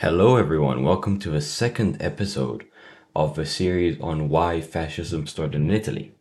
Hello, 0.00 0.36
everyone. 0.36 0.82
Welcome 0.82 1.18
to 1.18 1.34
a 1.34 1.42
second 1.42 2.00
episode 2.00 2.64
of 3.14 3.38
a 3.38 3.44
series 3.44 4.00
on 4.00 4.30
why 4.30 4.62
fascism 4.62 5.26
started 5.26 5.56
in 5.56 5.70
Italy. 5.70 6.12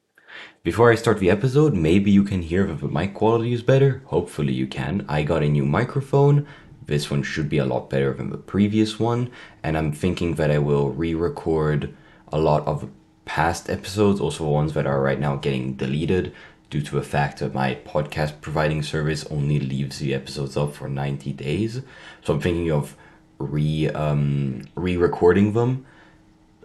Before 0.64 0.92
I 0.92 0.96
start 0.96 1.20
the 1.20 1.30
episode, 1.30 1.74
maybe 1.74 2.12
you 2.12 2.26
can 2.26 2.42
hear 2.42 2.68
if 2.68 2.82
the 2.82 2.90
mic 2.90 3.14
quality 3.14 3.54
is 3.54 3.62
better. 3.62 4.02
Hopefully, 4.08 4.52
you 4.52 4.68
can. 4.68 5.06
I 5.08 5.24
got 5.24 5.44
a 5.44 5.48
new 5.48 5.66
microphone. 5.66 6.46
This 6.88 7.10
one 7.10 7.24
should 7.24 7.48
be 7.48 7.58
a 7.58 7.66
lot 7.66 7.90
better 7.90 8.14
than 8.14 8.32
the 8.32 8.38
previous 8.38 9.00
one, 9.00 9.32
and 9.64 9.78
I'm 9.78 9.94
thinking 9.94 10.36
that 10.36 10.52
I 10.52 10.58
will 10.58 10.90
re 10.90 11.14
record 11.14 11.96
a 12.34 12.38
lot 12.38 12.68
of 12.68 12.90
past 13.24 13.70
episodes, 13.70 14.20
also 14.20 14.46
ones 14.46 14.74
that 14.74 14.88
are 14.88 15.02
right 15.02 15.22
now 15.22 15.38
getting 15.38 15.76
deleted 15.76 16.34
due 16.70 16.82
to 16.82 16.96
the 16.96 17.02
fact 17.02 17.40
that 17.40 17.54
my 17.54 17.76
podcast 17.76 18.42
providing 18.42 18.84
service 18.84 19.26
only 19.28 19.58
leaves 19.58 20.00
the 20.00 20.14
episodes 20.14 20.58
up 20.58 20.74
for 20.74 20.90
90 20.90 21.32
days. 21.32 21.82
So 22.26 22.34
I'm 22.34 22.42
thinking 22.42 22.74
of 22.74 22.98
re 23.40 23.90
um, 23.90 24.64
re-recording 24.76 25.54
them 25.54 25.86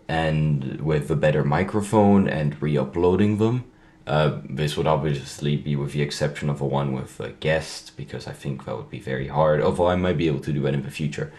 and 0.08 0.80
with 0.82 1.10
a 1.10 1.16
better 1.16 1.44
microphone 1.44 2.28
and 2.28 2.60
re-uploading 2.60 3.38
them. 3.38 3.64
Uh, 4.06 4.40
this 4.50 4.76
would 4.76 4.86
obviously 4.86 5.56
be 5.56 5.76
with 5.76 5.92
the 5.92 6.02
exception 6.02 6.50
of 6.50 6.60
a 6.60 6.66
one 6.66 6.92
with 6.92 7.18
a 7.20 7.30
guest 7.30 7.96
because 7.96 8.26
I 8.26 8.32
think 8.32 8.66
that 8.66 8.76
would 8.76 8.90
be 8.90 9.00
very 9.00 9.28
hard. 9.28 9.62
Although 9.62 9.88
I 9.88 9.96
might 9.96 10.18
be 10.18 10.26
able 10.26 10.40
to 10.40 10.52
do 10.52 10.60
that 10.62 10.74
in 10.74 10.82
the 10.82 10.90
future. 10.90 11.32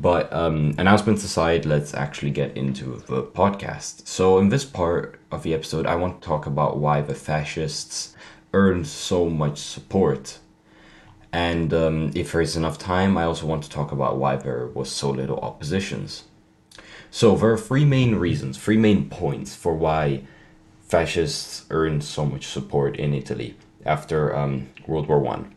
But 0.00 0.32
um, 0.32 0.74
announcements 0.78 1.22
aside, 1.22 1.64
let's 1.64 1.94
actually 1.94 2.32
get 2.32 2.56
into 2.56 2.96
the 3.06 3.22
podcast. 3.22 4.08
So 4.08 4.38
in 4.38 4.48
this 4.48 4.64
part 4.64 5.20
of 5.30 5.44
the 5.44 5.54
episode, 5.54 5.86
I 5.86 5.94
want 5.94 6.20
to 6.20 6.26
talk 6.26 6.46
about 6.46 6.78
why 6.78 7.02
the 7.02 7.14
fascists 7.14 8.16
earned 8.52 8.88
so 8.88 9.30
much 9.30 9.58
support 9.58 10.40
and 11.32 11.72
um, 11.72 12.10
if 12.14 12.32
there 12.32 12.40
is 12.40 12.56
enough 12.56 12.78
time, 12.78 13.16
I 13.16 13.24
also 13.24 13.46
want 13.46 13.64
to 13.64 13.70
talk 13.70 13.90
about 13.90 14.18
why 14.18 14.36
there 14.36 14.66
was 14.66 14.90
so 14.90 15.10
little 15.10 15.38
oppositions. 15.40 16.24
So 17.10 17.36
there 17.36 17.50
are 17.50 17.58
three 17.58 17.84
main 17.84 18.16
reasons, 18.16 18.58
three 18.58 18.76
main 18.76 19.08
points 19.08 19.54
for 19.54 19.74
why 19.74 20.24
fascists 20.82 21.64
earned 21.70 22.04
so 22.04 22.26
much 22.26 22.46
support 22.46 22.96
in 22.96 23.14
Italy 23.14 23.56
after 23.84 24.34
um, 24.36 24.68
World 24.86 25.08
War 25.08 25.20
One. 25.20 25.54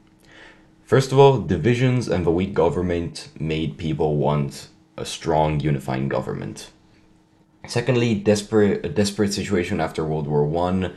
First 0.86 1.12
of 1.12 1.20
all, 1.20 1.40
divisions 1.40 2.08
and 2.08 2.26
the 2.26 2.32
weak 2.32 2.54
government 2.54 3.30
made 3.40 3.78
people 3.78 4.18
want 4.18 4.70
a 4.98 5.06
strong 5.06 5.60
unifying 5.60 6.08
government. 6.08 6.72
Secondly, 7.68 8.16
desperate 8.16 8.86
a 8.86 8.90
desperate 8.90 9.34
situation 9.34 9.82
after 9.82 10.06
World 10.06 10.28
War 10.28 10.46
One 10.46 10.96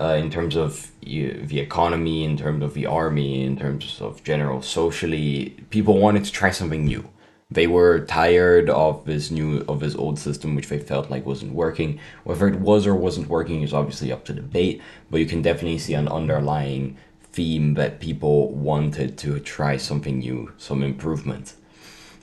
uh, 0.00 0.14
in 0.14 0.30
terms 0.30 0.56
of 0.56 0.90
you, 1.00 1.42
the 1.44 1.58
economy, 1.58 2.24
in 2.24 2.36
terms 2.36 2.62
of 2.62 2.74
the 2.74 2.86
army, 2.86 3.44
in 3.44 3.56
terms 3.56 4.00
of 4.00 4.22
general 4.22 4.62
socially, 4.62 5.56
people 5.70 5.98
wanted 5.98 6.24
to 6.24 6.32
try 6.32 6.50
something 6.50 6.84
new. 6.84 7.08
They 7.50 7.66
were 7.66 8.00
tired 8.00 8.68
of 8.68 9.06
this 9.06 9.30
new 9.30 9.64
of 9.66 9.80
this 9.80 9.94
old 9.94 10.18
system, 10.18 10.54
which 10.54 10.68
they 10.68 10.78
felt 10.78 11.10
like 11.10 11.24
wasn't 11.24 11.54
working. 11.54 11.98
Whether 12.24 12.46
it 12.46 12.60
was 12.60 12.86
or 12.86 12.94
wasn't 12.94 13.28
working 13.28 13.62
is 13.62 13.72
obviously 13.72 14.12
up 14.12 14.24
to 14.26 14.34
debate, 14.34 14.82
but 15.10 15.18
you 15.18 15.26
can 15.26 15.40
definitely 15.42 15.78
see 15.78 15.94
an 15.94 16.08
underlying 16.08 16.98
theme 17.32 17.74
that 17.74 18.00
people 18.00 18.52
wanted 18.52 19.16
to 19.18 19.40
try 19.40 19.78
something 19.78 20.18
new, 20.18 20.52
some 20.58 20.82
improvement. 20.82 21.54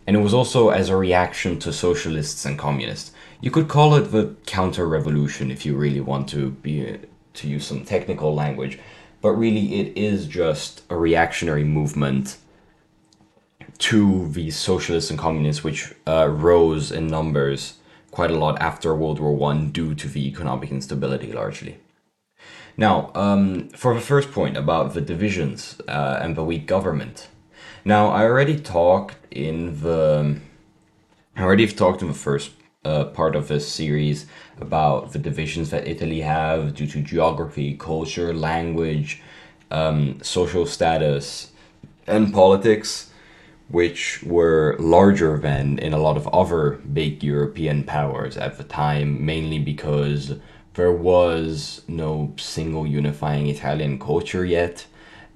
And 0.05 0.15
it 0.15 0.19
was 0.19 0.33
also 0.33 0.69
as 0.69 0.89
a 0.89 0.95
reaction 0.95 1.57
to 1.59 1.73
socialists 1.73 2.45
and 2.45 2.59
communists. 2.59 3.11
You 3.41 3.49
could 3.49 3.67
call 3.67 3.95
it 3.95 4.11
the 4.11 4.35
counter 4.45 4.87
revolution 4.87 5.49
if 5.49 5.65
you 5.65 5.75
really 5.75 6.01
want 6.01 6.29
to 6.29 6.51
be 6.51 6.99
to 7.35 7.47
use 7.47 7.65
some 7.65 7.85
technical 7.85 8.33
language, 8.33 8.79
but 9.21 9.31
really 9.31 9.79
it 9.79 9.97
is 9.97 10.27
just 10.27 10.83
a 10.89 10.95
reactionary 10.95 11.63
movement 11.63 12.37
to 13.77 14.29
the 14.29 14.51
socialists 14.51 15.09
and 15.09 15.19
communists, 15.19 15.63
which 15.63 15.93
uh, 16.07 16.27
rose 16.27 16.91
in 16.91 17.07
numbers 17.07 17.77
quite 18.11 18.31
a 18.31 18.37
lot 18.37 18.59
after 18.61 18.95
World 18.95 19.19
War 19.19 19.35
One 19.35 19.71
due 19.71 19.93
to 19.95 20.07
the 20.07 20.25
economic 20.27 20.71
instability, 20.71 21.31
largely. 21.33 21.77
Now, 22.77 23.11
um, 23.15 23.69
for 23.69 23.93
the 23.93 24.01
first 24.01 24.31
point 24.31 24.57
about 24.57 24.93
the 24.93 25.01
divisions 25.01 25.79
uh, 25.87 26.19
and 26.21 26.35
the 26.35 26.43
weak 26.43 26.65
government. 26.65 27.27
Now, 27.83 28.09
I 28.09 28.23
already 28.23 28.59
talked 28.59 29.17
in 29.31 29.81
the 29.81 30.39
I 31.35 31.43
already 31.43 31.67
talked 31.67 32.01
in 32.01 32.07
the 32.07 32.13
first 32.13 32.51
part 33.13 33.35
of 33.35 33.47
this 33.47 33.67
series 33.67 34.27
about 34.61 35.11
the 35.11 35.19
divisions 35.19 35.69
that 35.71 35.87
Italy 35.87 36.21
have 36.21 36.75
due 36.75 36.87
to 36.87 37.01
geography, 37.01 37.75
culture, 37.77 38.33
language, 38.33 39.21
um, 39.71 40.19
social 40.21 40.65
status, 40.65 41.51
and 42.07 42.33
politics, 42.33 43.11
which 43.69 44.21
were 44.23 44.75
larger 44.79 45.37
than 45.37 45.79
in 45.79 45.93
a 45.93 45.97
lot 45.97 46.17
of 46.17 46.27
other 46.27 46.79
big 46.93 47.23
European 47.23 47.83
powers 47.83 48.37
at 48.37 48.57
the 48.57 48.63
time, 48.63 49.25
mainly 49.25 49.59
because 49.59 50.33
there 50.75 50.91
was 50.91 51.81
no 51.87 52.33
single 52.37 52.85
unifying 52.85 53.47
Italian 53.47 53.97
culture 53.97 54.45
yet. 54.45 54.85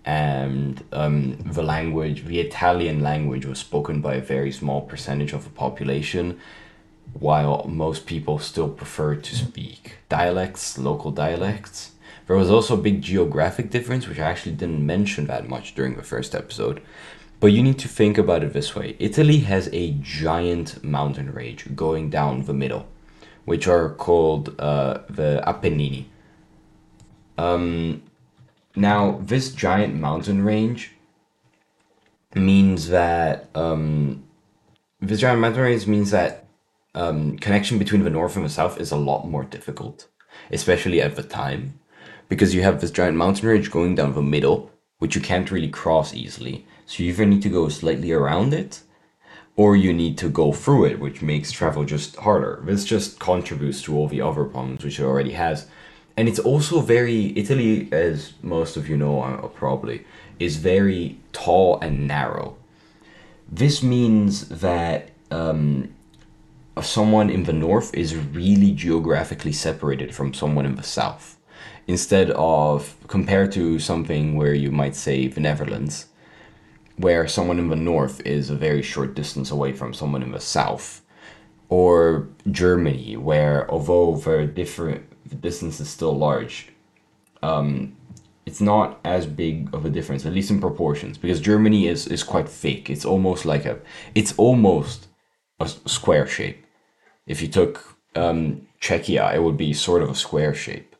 And 0.05 0.83
um, 0.91 1.37
the 1.45 1.63
language, 1.63 2.25
the 2.25 2.39
Italian 2.39 3.01
language, 3.01 3.45
was 3.45 3.59
spoken 3.59 4.01
by 4.01 4.15
a 4.15 4.21
very 4.21 4.51
small 4.51 4.81
percentage 4.81 5.33
of 5.33 5.43
the 5.43 5.49
population 5.49 6.39
while 7.13 7.65
most 7.67 8.05
people 8.05 8.39
still 8.39 8.69
prefer 8.69 9.15
to 9.15 9.35
speak 9.35 9.97
dialects, 10.09 10.77
local 10.77 11.11
dialects. 11.11 11.91
There 12.27 12.35
was 12.35 12.51
also 12.51 12.75
a 12.75 12.81
big 12.81 13.01
geographic 13.01 13.71
difference, 13.71 14.07
which 14.07 14.19
I 14.19 14.29
actually 14.29 14.55
didn't 14.55 14.85
mention 14.85 15.25
that 15.27 15.49
much 15.49 15.73
during 15.75 15.95
the 15.95 16.03
first 16.03 16.35
episode. 16.35 16.81
But 17.39 17.47
you 17.47 17.63
need 17.63 17.79
to 17.79 17.87
think 17.87 18.17
about 18.17 18.43
it 18.43 18.53
this 18.53 18.75
way 18.75 18.95
Italy 18.99 19.39
has 19.39 19.69
a 19.71 19.91
giant 20.01 20.83
mountain 20.83 21.33
range 21.33 21.75
going 21.75 22.09
down 22.09 22.43
the 22.43 22.53
middle, 22.53 22.87
which 23.45 23.67
are 23.67 23.89
called 23.89 24.59
uh, 24.59 24.99
the 25.09 25.41
Appennini. 25.47 26.05
Um, 27.37 28.03
now, 28.75 29.19
this 29.23 29.51
giant 29.51 29.95
mountain 29.95 30.43
range 30.43 30.91
means 32.35 32.89
that 32.89 33.49
um, 33.55 34.23
this 34.99 35.21
giant 35.21 35.39
mountain 35.39 35.63
range 35.63 35.87
means 35.87 36.11
that 36.11 36.45
um, 36.95 37.37
connection 37.37 37.77
between 37.77 38.03
the 38.03 38.09
north 38.09 38.35
and 38.35 38.45
the 38.45 38.49
south 38.49 38.79
is 38.79 38.91
a 38.91 38.97
lot 38.97 39.27
more 39.27 39.43
difficult, 39.43 40.07
especially 40.51 41.01
at 41.01 41.15
the 41.15 41.23
time, 41.23 41.79
because 42.27 42.55
you 42.55 42.61
have 42.61 42.81
this 42.81 42.91
giant 42.91 43.17
mountain 43.17 43.47
range 43.47 43.71
going 43.71 43.95
down 43.95 44.13
the 44.13 44.21
middle, 44.21 44.71
which 44.97 45.15
you 45.15 45.21
can't 45.21 45.51
really 45.51 45.69
cross 45.69 46.13
easily. 46.13 46.65
So 46.85 47.03
you 47.03 47.09
either 47.09 47.25
need 47.25 47.43
to 47.43 47.49
go 47.49 47.69
slightly 47.69 48.11
around 48.11 48.53
it, 48.53 48.81
or 49.55 49.75
you 49.75 49.93
need 49.93 50.17
to 50.17 50.29
go 50.29 50.53
through 50.53 50.85
it, 50.85 50.99
which 50.99 51.21
makes 51.21 51.51
travel 51.51 51.83
just 51.83 52.15
harder. 52.17 52.61
This 52.63 52.85
just 52.85 53.19
contributes 53.19 53.81
to 53.83 53.95
all 53.95 54.07
the 54.07 54.21
other 54.21 54.45
problems 54.45 54.83
which 54.83 54.99
it 54.99 55.03
already 55.03 55.33
has. 55.33 55.67
And 56.15 56.27
it's 56.27 56.39
also 56.39 56.81
very, 56.81 57.37
Italy, 57.37 57.87
as 57.91 58.33
most 58.41 58.77
of 58.77 58.89
you 58.89 58.97
know 58.97 59.21
uh, 59.21 59.47
probably, 59.47 60.05
is 60.39 60.57
very 60.57 61.19
tall 61.33 61.79
and 61.81 62.07
narrow. 62.07 62.57
This 63.51 63.83
means 63.83 64.47
that 64.49 65.09
um, 65.31 65.93
someone 66.85 67.29
in 67.29 67.43
the 67.43 67.53
north 67.53 67.93
is 67.93 68.15
really 68.15 68.71
geographically 68.71 69.51
separated 69.51 70.13
from 70.13 70.33
someone 70.33 70.65
in 70.65 70.75
the 70.75 70.83
south. 70.83 71.37
Instead 71.87 72.31
of 72.31 72.95
compared 73.07 73.51
to 73.53 73.79
something 73.79 74.35
where 74.35 74.53
you 74.53 74.71
might 74.71 74.95
say 74.95 75.27
the 75.27 75.41
Netherlands 75.41 76.07
where 76.97 77.27
someone 77.27 77.59
in 77.59 77.69
the 77.69 77.77
north 77.77 78.19
is 78.25 78.49
a 78.49 78.55
very 78.55 78.81
short 78.81 79.15
distance 79.15 79.51
away 79.51 79.71
from 79.71 79.93
someone 79.93 80.21
in 80.21 80.31
the 80.31 80.39
south 80.39 81.01
or 81.69 82.27
Germany 82.51 83.15
where 83.15 83.69
although 83.71 84.17
the 84.17 84.45
different 84.45 85.01
the 85.27 85.35
distance 85.35 85.79
is 85.79 85.89
still 85.89 86.15
large 86.15 86.67
um, 87.41 87.95
it's 88.45 88.59
not 88.59 88.99
as 89.05 89.25
big 89.25 89.73
of 89.73 89.85
a 89.85 89.89
difference 89.89 90.25
at 90.25 90.33
least 90.33 90.51
in 90.51 90.59
proportions 90.59 91.17
because 91.17 91.39
Germany 91.39 91.87
is 91.87 92.07
is 92.07 92.23
quite 92.23 92.49
thick. 92.49 92.89
It's 92.89 93.05
almost 93.05 93.45
like 93.45 93.65
a 93.65 93.79
it's 94.15 94.33
almost 94.37 95.07
a 95.59 95.67
square 95.67 96.27
shape 96.27 96.65
if 97.29 97.41
you 97.41 97.47
took 97.47 97.95
um, 98.15 98.67
Czechia, 98.81 99.33
it 99.33 99.41
would 99.41 99.55
be 99.55 99.71
sort 99.71 100.01
of 100.01 100.09
a 100.09 100.15
square 100.15 100.53
shape. 100.53 100.95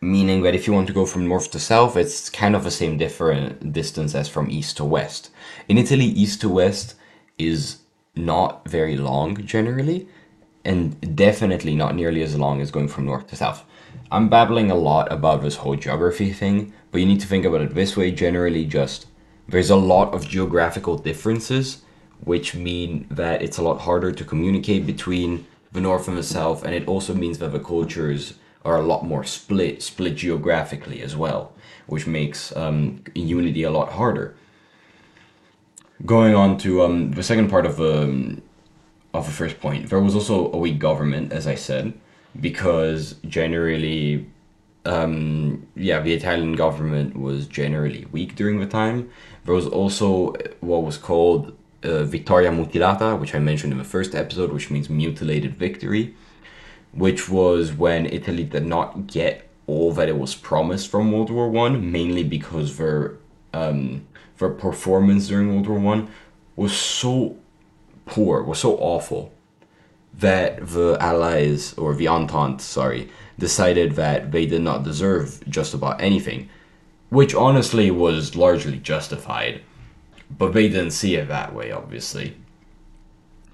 Meaning 0.00 0.42
that 0.42 0.54
if 0.54 0.66
you 0.66 0.72
want 0.72 0.86
to 0.86 0.92
go 0.92 1.06
from 1.06 1.26
north 1.26 1.50
to 1.50 1.58
south, 1.58 1.96
it's 1.96 2.30
kind 2.30 2.54
of 2.54 2.64
the 2.64 2.70
same 2.70 2.96
different 2.96 3.72
distance 3.72 4.14
as 4.14 4.28
from 4.28 4.50
east 4.50 4.76
to 4.76 4.84
west. 4.84 5.30
In 5.68 5.78
Italy, 5.78 6.04
east 6.04 6.40
to 6.42 6.48
west 6.48 6.94
is 7.38 7.78
not 8.14 8.68
very 8.68 8.96
long 8.96 9.44
generally, 9.44 10.06
and 10.64 11.16
definitely 11.16 11.74
not 11.74 11.94
nearly 11.94 12.22
as 12.22 12.36
long 12.36 12.60
as 12.60 12.70
going 12.70 12.88
from 12.88 13.06
north 13.06 13.26
to 13.28 13.36
south. 13.36 13.64
I'm 14.12 14.28
babbling 14.28 14.70
a 14.70 14.74
lot 14.74 15.10
about 15.10 15.42
this 15.42 15.56
whole 15.56 15.76
geography 15.76 16.32
thing, 16.32 16.72
but 16.90 17.00
you 17.00 17.06
need 17.06 17.20
to 17.20 17.26
think 17.26 17.44
about 17.44 17.62
it 17.62 17.74
this 17.74 17.96
way 17.96 18.10
generally 18.10 18.64
just 18.64 19.06
there's 19.48 19.70
a 19.70 19.76
lot 19.76 20.14
of 20.14 20.28
geographical 20.28 20.96
differences 20.96 21.82
which 22.24 22.54
mean 22.54 23.06
that 23.10 23.42
it's 23.42 23.58
a 23.58 23.62
lot 23.62 23.80
harder 23.80 24.12
to 24.12 24.24
communicate 24.24 24.86
between 24.86 25.46
the 25.72 25.80
north 25.80 26.08
and 26.08 26.16
the 26.16 26.22
south, 26.22 26.64
and 26.64 26.74
it 26.74 26.86
also 26.88 27.14
means 27.14 27.38
that 27.38 27.52
the 27.52 27.60
cultures 27.60 28.34
are 28.64 28.76
a 28.76 28.82
lot 28.82 29.04
more 29.04 29.24
split, 29.24 29.82
split 29.82 30.16
geographically 30.16 31.00
as 31.02 31.16
well, 31.16 31.52
which 31.86 32.06
makes 32.06 32.54
um, 32.56 33.02
unity 33.14 33.62
a 33.62 33.70
lot 33.70 33.92
harder. 33.92 34.34
going 36.04 36.34
on 36.34 36.58
to 36.58 36.82
um, 36.82 37.12
the 37.12 37.22
second 37.22 37.48
part 37.48 37.66
of 37.66 37.76
the 37.76 38.02
um, 38.02 38.42
of 39.12 39.26
the 39.26 39.32
first 39.32 39.60
point, 39.60 39.88
there 39.90 39.98
was 39.98 40.14
also 40.14 40.52
a 40.52 40.56
weak 40.56 40.78
government, 40.78 41.32
as 41.32 41.46
I 41.46 41.56
said, 41.56 41.92
because 42.40 43.16
generally, 43.26 44.26
um, 44.84 45.66
yeah, 45.74 45.98
the 46.00 46.12
Italian 46.12 46.54
government 46.54 47.16
was 47.18 47.46
generally 47.48 48.06
weak 48.12 48.36
during 48.36 48.60
the 48.60 48.66
time. 48.66 49.10
There 49.44 49.54
was 49.54 49.66
also 49.66 50.34
what 50.60 50.84
was 50.84 50.96
called 50.96 51.56
uh, 51.82 52.04
Vittoria 52.04 52.50
Mutilata, 52.50 53.18
which 53.18 53.34
I 53.34 53.38
mentioned 53.38 53.72
in 53.72 53.78
the 53.78 53.84
first 53.84 54.14
episode, 54.14 54.52
which 54.52 54.70
means 54.70 54.90
mutilated 54.90 55.56
victory, 55.56 56.14
which 56.92 57.28
was 57.28 57.72
when 57.72 58.06
Italy 58.06 58.44
did 58.44 58.66
not 58.66 59.06
get 59.06 59.48
all 59.66 59.92
that 59.92 60.08
it 60.08 60.18
was 60.18 60.34
promised 60.34 60.90
from 60.90 61.12
World 61.12 61.30
War 61.30 61.48
One, 61.48 61.92
mainly 61.92 62.24
because 62.24 62.76
their 62.76 63.16
um, 63.52 64.06
their 64.38 64.50
performance 64.50 65.28
during 65.28 65.52
World 65.52 65.68
War 65.68 65.78
One 65.78 66.08
was 66.56 66.76
so 66.76 67.36
poor, 68.06 68.42
was 68.42 68.58
so 68.58 68.76
awful 68.78 69.32
that 70.12 70.68
the 70.68 70.96
Allies 71.00 71.72
or 71.74 71.94
the 71.94 72.08
Entente, 72.08 72.60
sorry, 72.60 73.08
decided 73.38 73.92
that 73.92 74.32
they 74.32 74.44
did 74.44 74.60
not 74.60 74.82
deserve 74.82 75.42
just 75.48 75.72
about 75.72 76.00
anything, 76.00 76.48
which 77.08 77.34
honestly 77.34 77.90
was 77.90 78.36
largely 78.36 78.78
justified, 78.78 79.62
but 80.38 80.52
they 80.52 80.68
didn't 80.68 80.92
see 80.92 81.16
it 81.16 81.28
that 81.28 81.54
way, 81.54 81.72
obviously. 81.72 82.36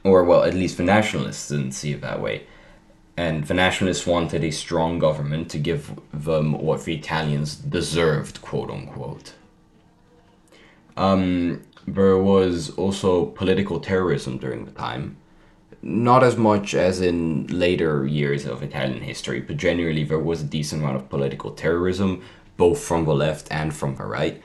Or, 0.04 0.22
well, 0.22 0.44
at 0.44 0.54
least 0.54 0.76
the 0.76 0.84
nationalists 0.84 1.48
didn't 1.48 1.72
see 1.72 1.92
it 1.92 2.00
that 2.02 2.20
way. 2.20 2.46
And 3.16 3.44
the 3.44 3.54
nationalists 3.54 4.06
wanted 4.06 4.44
a 4.44 4.50
strong 4.50 4.98
government 4.98 5.50
to 5.50 5.58
give 5.58 5.98
them 6.12 6.52
what 6.52 6.84
the 6.84 6.94
Italians 6.94 7.56
deserved, 7.56 8.42
quote 8.42 8.70
unquote. 8.70 9.32
Um, 10.96 11.62
there 11.86 12.18
was 12.18 12.70
also 12.70 13.26
political 13.26 13.80
terrorism 13.80 14.38
during 14.38 14.64
the 14.64 14.70
time. 14.72 15.16
Not 15.82 16.22
as 16.22 16.36
much 16.36 16.74
as 16.74 17.00
in 17.00 17.46
later 17.46 18.06
years 18.06 18.44
of 18.44 18.62
Italian 18.62 19.02
history, 19.02 19.40
but 19.40 19.56
generally 19.56 20.04
there 20.04 20.18
was 20.18 20.42
a 20.42 20.44
decent 20.44 20.82
amount 20.82 20.96
of 20.96 21.08
political 21.08 21.52
terrorism, 21.52 22.22
both 22.56 22.80
from 22.80 23.04
the 23.04 23.14
left 23.14 23.48
and 23.50 23.74
from 23.74 23.96
the 23.96 24.04
right. 24.04 24.42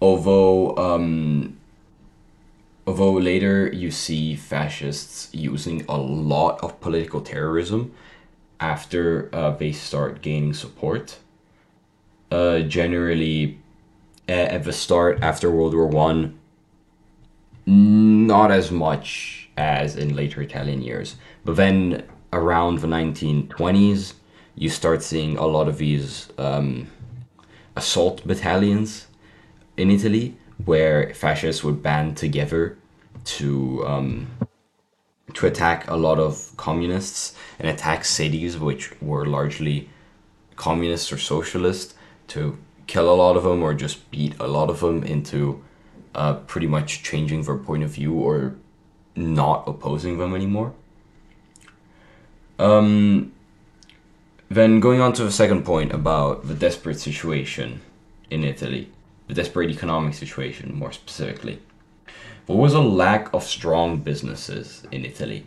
Although, 0.00 0.76
um, 0.76 1.56
although 2.86 3.12
later 3.12 3.70
you 3.72 3.90
see 3.90 4.34
fascists 4.34 5.28
using 5.32 5.84
a 5.88 5.96
lot 5.96 6.62
of 6.62 6.80
political 6.80 7.20
terrorism 7.20 7.92
after 8.60 9.28
uh, 9.32 9.50
they 9.50 9.72
start 9.72 10.22
gaining 10.22 10.54
support. 10.54 11.18
Uh, 12.30 12.60
generally, 12.60 13.58
at 14.28 14.64
the 14.64 14.72
start 14.72 15.22
after 15.22 15.50
World 15.50 15.74
War 15.74 15.86
One, 15.86 16.38
not 17.66 18.50
as 18.50 18.70
much 18.70 19.50
as 19.56 19.96
in 19.96 20.14
later 20.14 20.42
Italian 20.42 20.82
years. 20.82 21.16
But 21.44 21.56
then 21.56 22.04
around 22.32 22.78
the 22.78 22.86
1920s, 22.86 24.14
you 24.56 24.68
start 24.68 25.02
seeing 25.02 25.36
a 25.36 25.46
lot 25.46 25.68
of 25.68 25.78
these 25.78 26.28
um, 26.38 26.88
assault 27.76 28.26
battalions 28.26 29.06
in 29.76 29.90
Italy 29.90 30.36
where 30.64 31.12
fascists 31.14 31.64
would 31.64 31.82
band 31.82 32.16
together 32.16 32.76
to 33.24 33.84
um, 33.86 34.26
to 35.32 35.46
attack 35.46 35.88
a 35.88 35.96
lot 35.96 36.18
of 36.18 36.52
communists 36.56 37.34
and 37.58 37.68
attack 37.68 38.04
cities 38.04 38.58
which 38.58 38.92
were 39.00 39.26
largely 39.26 39.88
communist 40.56 41.12
or 41.12 41.18
socialist 41.18 41.94
to 42.28 42.56
kill 42.86 43.12
a 43.12 43.16
lot 43.16 43.36
of 43.36 43.42
them 43.42 43.62
or 43.62 43.74
just 43.74 44.10
beat 44.10 44.38
a 44.38 44.46
lot 44.46 44.70
of 44.70 44.80
them 44.80 45.02
into 45.02 45.62
uh, 46.14 46.34
pretty 46.34 46.66
much 46.66 47.02
changing 47.02 47.42
their 47.42 47.56
point 47.56 47.82
of 47.82 47.90
view 47.90 48.12
or 48.12 48.54
not 49.16 49.64
opposing 49.66 50.18
them 50.18 50.34
anymore. 50.34 50.72
Um, 52.58 53.32
then 54.48 54.78
going 54.80 55.00
on 55.00 55.12
to 55.14 55.24
the 55.24 55.32
second 55.32 55.64
point 55.64 55.92
about 55.92 56.46
the 56.46 56.54
desperate 56.54 57.00
situation 57.00 57.80
in 58.30 58.44
Italy, 58.44 58.90
the 59.26 59.34
desperate 59.34 59.70
economic 59.70 60.14
situation 60.14 60.74
more 60.74 60.92
specifically. 60.92 61.60
There 62.46 62.56
was 62.56 62.74
a 62.74 62.80
lack 62.80 63.32
of 63.32 63.42
strong 63.42 63.98
businesses 63.98 64.86
in 64.92 65.04
Italy. 65.04 65.46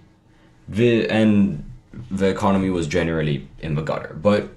The, 0.67 1.07
and 1.09 1.63
the 2.09 2.27
economy 2.27 2.69
was 2.69 2.87
generally 2.87 3.47
in 3.59 3.75
the 3.75 3.81
gutter. 3.81 4.15
But 4.21 4.49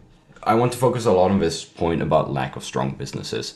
I 0.43 0.55
want 0.55 0.72
to 0.72 0.78
focus 0.78 1.05
a 1.05 1.12
lot 1.12 1.31
on 1.31 1.38
this 1.38 1.64
point 1.64 2.02
about 2.02 2.32
lack 2.32 2.56
of 2.56 2.64
strong 2.64 2.93
businesses. 2.93 3.55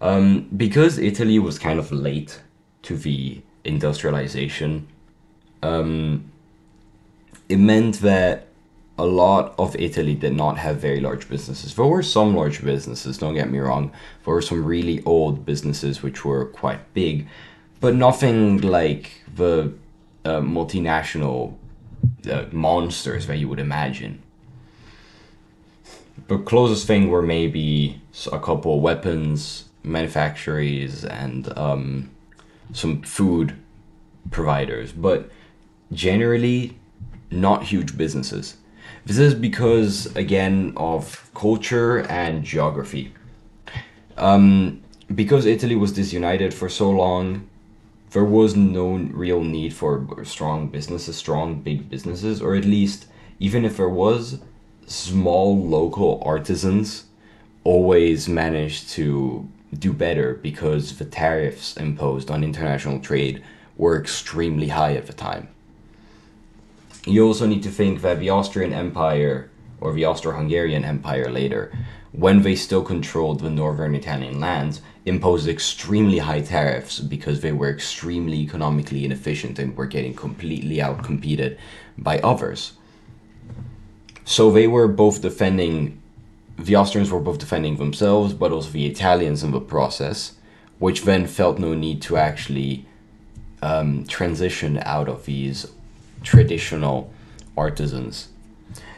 Um, 0.00 0.48
because 0.56 0.98
Italy 0.98 1.38
was 1.38 1.58
kind 1.58 1.78
of 1.78 1.90
late 1.90 2.40
to 2.82 2.96
the 2.96 3.42
industrialization, 3.64 4.86
um, 5.62 6.30
it 7.48 7.58
meant 7.58 7.96
that 8.00 8.47
a 8.98 9.06
lot 9.06 9.54
of 9.58 9.76
Italy 9.76 10.14
did 10.14 10.34
not 10.34 10.58
have 10.58 10.78
very 10.78 11.00
large 11.00 11.28
businesses. 11.28 11.74
There 11.74 11.84
were 11.84 12.02
some 12.02 12.34
large 12.34 12.64
businesses, 12.64 13.18
don't 13.18 13.34
get 13.34 13.50
me 13.50 13.58
wrong. 13.58 13.92
There 14.24 14.34
were 14.34 14.42
some 14.42 14.64
really 14.64 15.02
old 15.04 15.46
businesses 15.46 16.02
which 16.02 16.24
were 16.24 16.46
quite 16.46 16.92
big, 16.94 17.28
but 17.80 17.94
nothing 17.94 18.60
like 18.60 19.22
the 19.32 19.72
uh, 20.24 20.40
multinational 20.40 21.54
uh, 22.30 22.46
monsters 22.50 23.26
that 23.28 23.36
you 23.36 23.48
would 23.48 23.60
imagine. 23.60 24.22
The 26.26 26.38
closest 26.38 26.86
thing 26.86 27.08
were 27.08 27.22
maybe 27.22 28.00
a 28.32 28.40
couple 28.40 28.74
of 28.74 28.82
weapons 28.82 29.68
manufacturers 29.82 31.04
and 31.04 31.56
um, 31.56 32.10
some 32.72 33.02
food 33.02 33.56
providers, 34.30 34.92
but 34.92 35.30
generally 35.92 36.76
not 37.30 37.64
huge 37.64 37.96
businesses. 37.96 38.56
This 39.04 39.18
is 39.18 39.34
because, 39.34 40.14
again, 40.16 40.72
of 40.76 41.30
culture 41.34 42.00
and 42.08 42.44
geography. 42.44 43.12
Um, 44.16 44.82
because 45.14 45.46
Italy 45.46 45.76
was 45.76 45.92
disunited 45.92 46.52
for 46.52 46.68
so 46.68 46.90
long, 46.90 47.48
there 48.10 48.24
was 48.24 48.56
no 48.56 48.94
real 48.94 49.42
need 49.42 49.72
for 49.72 50.24
strong 50.24 50.68
businesses, 50.68 51.16
strong 51.16 51.60
big 51.60 51.88
businesses, 51.88 52.40
or 52.40 52.54
at 52.54 52.64
least, 52.64 53.06
even 53.38 53.64
if 53.64 53.76
there 53.76 53.88
was, 53.88 54.40
small 54.86 55.62
local 55.62 56.22
artisans 56.24 57.04
always 57.64 58.28
managed 58.28 58.88
to 58.90 59.48
do 59.78 59.92
better 59.92 60.34
because 60.34 60.96
the 60.96 61.04
tariffs 61.04 61.76
imposed 61.76 62.30
on 62.30 62.42
international 62.42 62.98
trade 62.98 63.44
were 63.76 64.00
extremely 64.00 64.68
high 64.68 64.94
at 64.94 65.06
the 65.06 65.12
time. 65.12 65.48
You 67.04 67.26
also 67.26 67.46
need 67.46 67.62
to 67.62 67.70
think 67.70 68.02
that 68.02 68.18
the 68.18 68.30
Austrian 68.30 68.72
Empire 68.72 69.50
or 69.80 69.92
the 69.92 70.04
Austro 70.04 70.32
Hungarian 70.32 70.84
Empire 70.84 71.30
later, 71.30 71.72
when 72.12 72.42
they 72.42 72.56
still 72.56 72.82
controlled 72.82 73.40
the 73.40 73.50
northern 73.50 73.94
Italian 73.94 74.40
lands, 74.40 74.80
imposed 75.06 75.48
extremely 75.48 76.18
high 76.18 76.40
tariffs 76.40 76.98
because 76.98 77.40
they 77.40 77.52
were 77.52 77.70
extremely 77.70 78.38
economically 78.40 79.04
inefficient 79.04 79.58
and 79.58 79.76
were 79.76 79.86
getting 79.86 80.14
completely 80.14 80.76
outcompeted 80.76 81.56
by 81.96 82.18
others. 82.20 82.72
So 84.24 84.50
they 84.50 84.66
were 84.66 84.88
both 84.88 85.22
defending 85.22 86.02
the 86.58 86.74
Austrians 86.74 87.10
were 87.12 87.20
both 87.20 87.38
defending 87.38 87.76
themselves, 87.76 88.34
but 88.34 88.50
also 88.50 88.70
the 88.70 88.86
Italians 88.86 89.44
in 89.44 89.52
the 89.52 89.60
process, 89.60 90.34
which 90.80 91.02
then 91.02 91.26
felt 91.26 91.58
no 91.58 91.72
need 91.72 92.02
to 92.02 92.16
actually 92.16 92.84
um, 93.62 94.04
transition 94.06 94.78
out 94.82 95.08
of 95.08 95.24
these 95.24 95.66
traditional 96.22 97.12
artisans. 97.56 98.28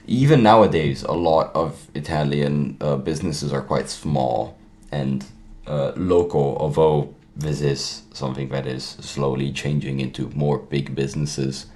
Even 0.06 0.42
nowadays, 0.42 1.02
a 1.02 1.12
lot 1.12 1.54
of 1.54 1.88
Italian 1.94 2.76
uh, 2.80 2.96
businesses 2.96 3.52
are 3.52 3.62
quite 3.62 3.88
small 3.88 4.58
and 4.90 5.24
uh, 5.66 5.92
local, 5.96 6.56
although 6.58 7.14
this 7.36 7.60
is 7.60 8.02
something 8.12 8.48
that 8.48 8.66
is 8.66 8.84
slowly 8.84 9.52
changing 9.52 10.00
into 10.00 10.28
more 10.34 10.58
big 10.58 10.94
businesses 10.94 11.66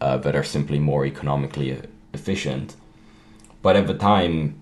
uh, 0.00 0.16
that 0.18 0.34
are 0.34 0.44
simply 0.44 0.78
more 0.78 1.06
economically 1.06 1.80
efficient. 2.12 2.74
But 3.62 3.76
at 3.76 3.86
the 3.86 3.94
time, 3.94 4.60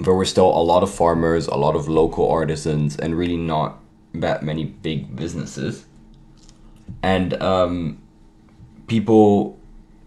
there 0.00 0.14
were 0.14 0.24
still 0.24 0.46
a 0.46 0.62
lot 0.62 0.82
of 0.82 0.92
farmers, 0.92 1.46
a 1.46 1.56
lot 1.56 1.76
of 1.76 1.88
local 1.88 2.28
artisans, 2.30 2.96
and 2.96 3.16
really 3.16 3.36
not 3.36 3.78
that 4.14 4.42
many 4.42 4.64
big 4.64 5.14
businesses. 5.14 5.84
And 7.02 7.34
um, 7.42 7.98
people, 8.86 9.58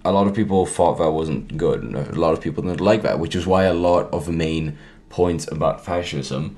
a 0.06 0.12
lot 0.12 0.28
of 0.28 0.34
people 0.34 0.66
thought 0.66 0.98
that 0.98 1.12
wasn't 1.12 1.58
good. 1.58 1.84
A 1.84 2.20
lot 2.20 2.34
of 2.34 2.42
people 2.42 2.64
didn't 2.64 2.82
like 2.82 3.02
that, 3.04 3.20
which 3.20 3.36
is 3.36 3.46
why 3.46 3.64
a 3.64 3.74
lot 3.74 4.12
of 4.12 4.26
the 4.26 4.32
main 4.32 4.78
points 5.10 5.50
about 5.52 5.84
fascism 5.84 6.58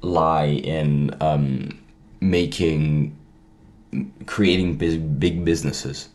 lie 0.00 0.46
in 0.46 1.14
um, 1.20 1.78
making, 2.20 3.16
creating 4.26 4.76
big, 4.76 5.18
big 5.18 5.44
businesses, 5.44 6.08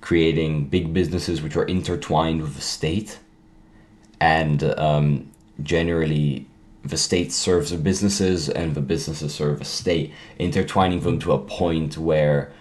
creating 0.00 0.66
big 0.66 0.92
businesses 0.92 1.42
which 1.42 1.56
are 1.56 1.64
intertwined 1.64 2.42
with 2.42 2.54
the 2.56 2.62
state 2.62 3.18
and 4.20 4.62
um, 4.78 5.30
generally 5.62 6.46
the 6.84 6.96
state 6.96 7.32
serves 7.32 7.70
the 7.70 7.78
businesses 7.78 8.48
and 8.48 8.74
the 8.74 8.80
businesses 8.80 9.34
serve 9.34 9.58
the 9.58 9.64
state, 9.64 10.12
intertwining 10.38 11.00
them 11.00 11.18
to 11.18 11.32
a 11.32 11.38
point 11.38 11.98
where 11.98 12.52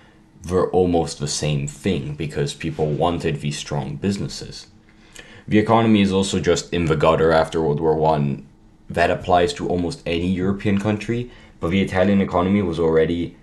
they're 0.41 0.69
almost 0.69 1.19
the 1.19 1.27
same 1.27 1.67
thing 1.67 2.15
because 2.15 2.53
people 2.53 2.87
wanted 2.87 3.41
these 3.41 3.57
strong 3.57 3.95
businesses. 3.95 4.67
The 5.47 5.59
economy 5.59 6.01
is 6.01 6.11
also 6.11 6.39
just 6.39 6.71
in 6.73 6.85
the 6.85 6.95
gutter 6.95 7.31
after 7.31 7.61
World 7.61 7.79
War 7.79 7.95
One. 7.95 8.45
That 8.89 9.11
applies 9.11 9.53
to 9.53 9.67
almost 9.67 10.01
any 10.05 10.27
European 10.27 10.79
country, 10.79 11.31
but 11.59 11.71
the 11.71 11.81
Italian 11.81 12.21
economy 12.21 12.61
was 12.61 12.79
already 12.79 13.35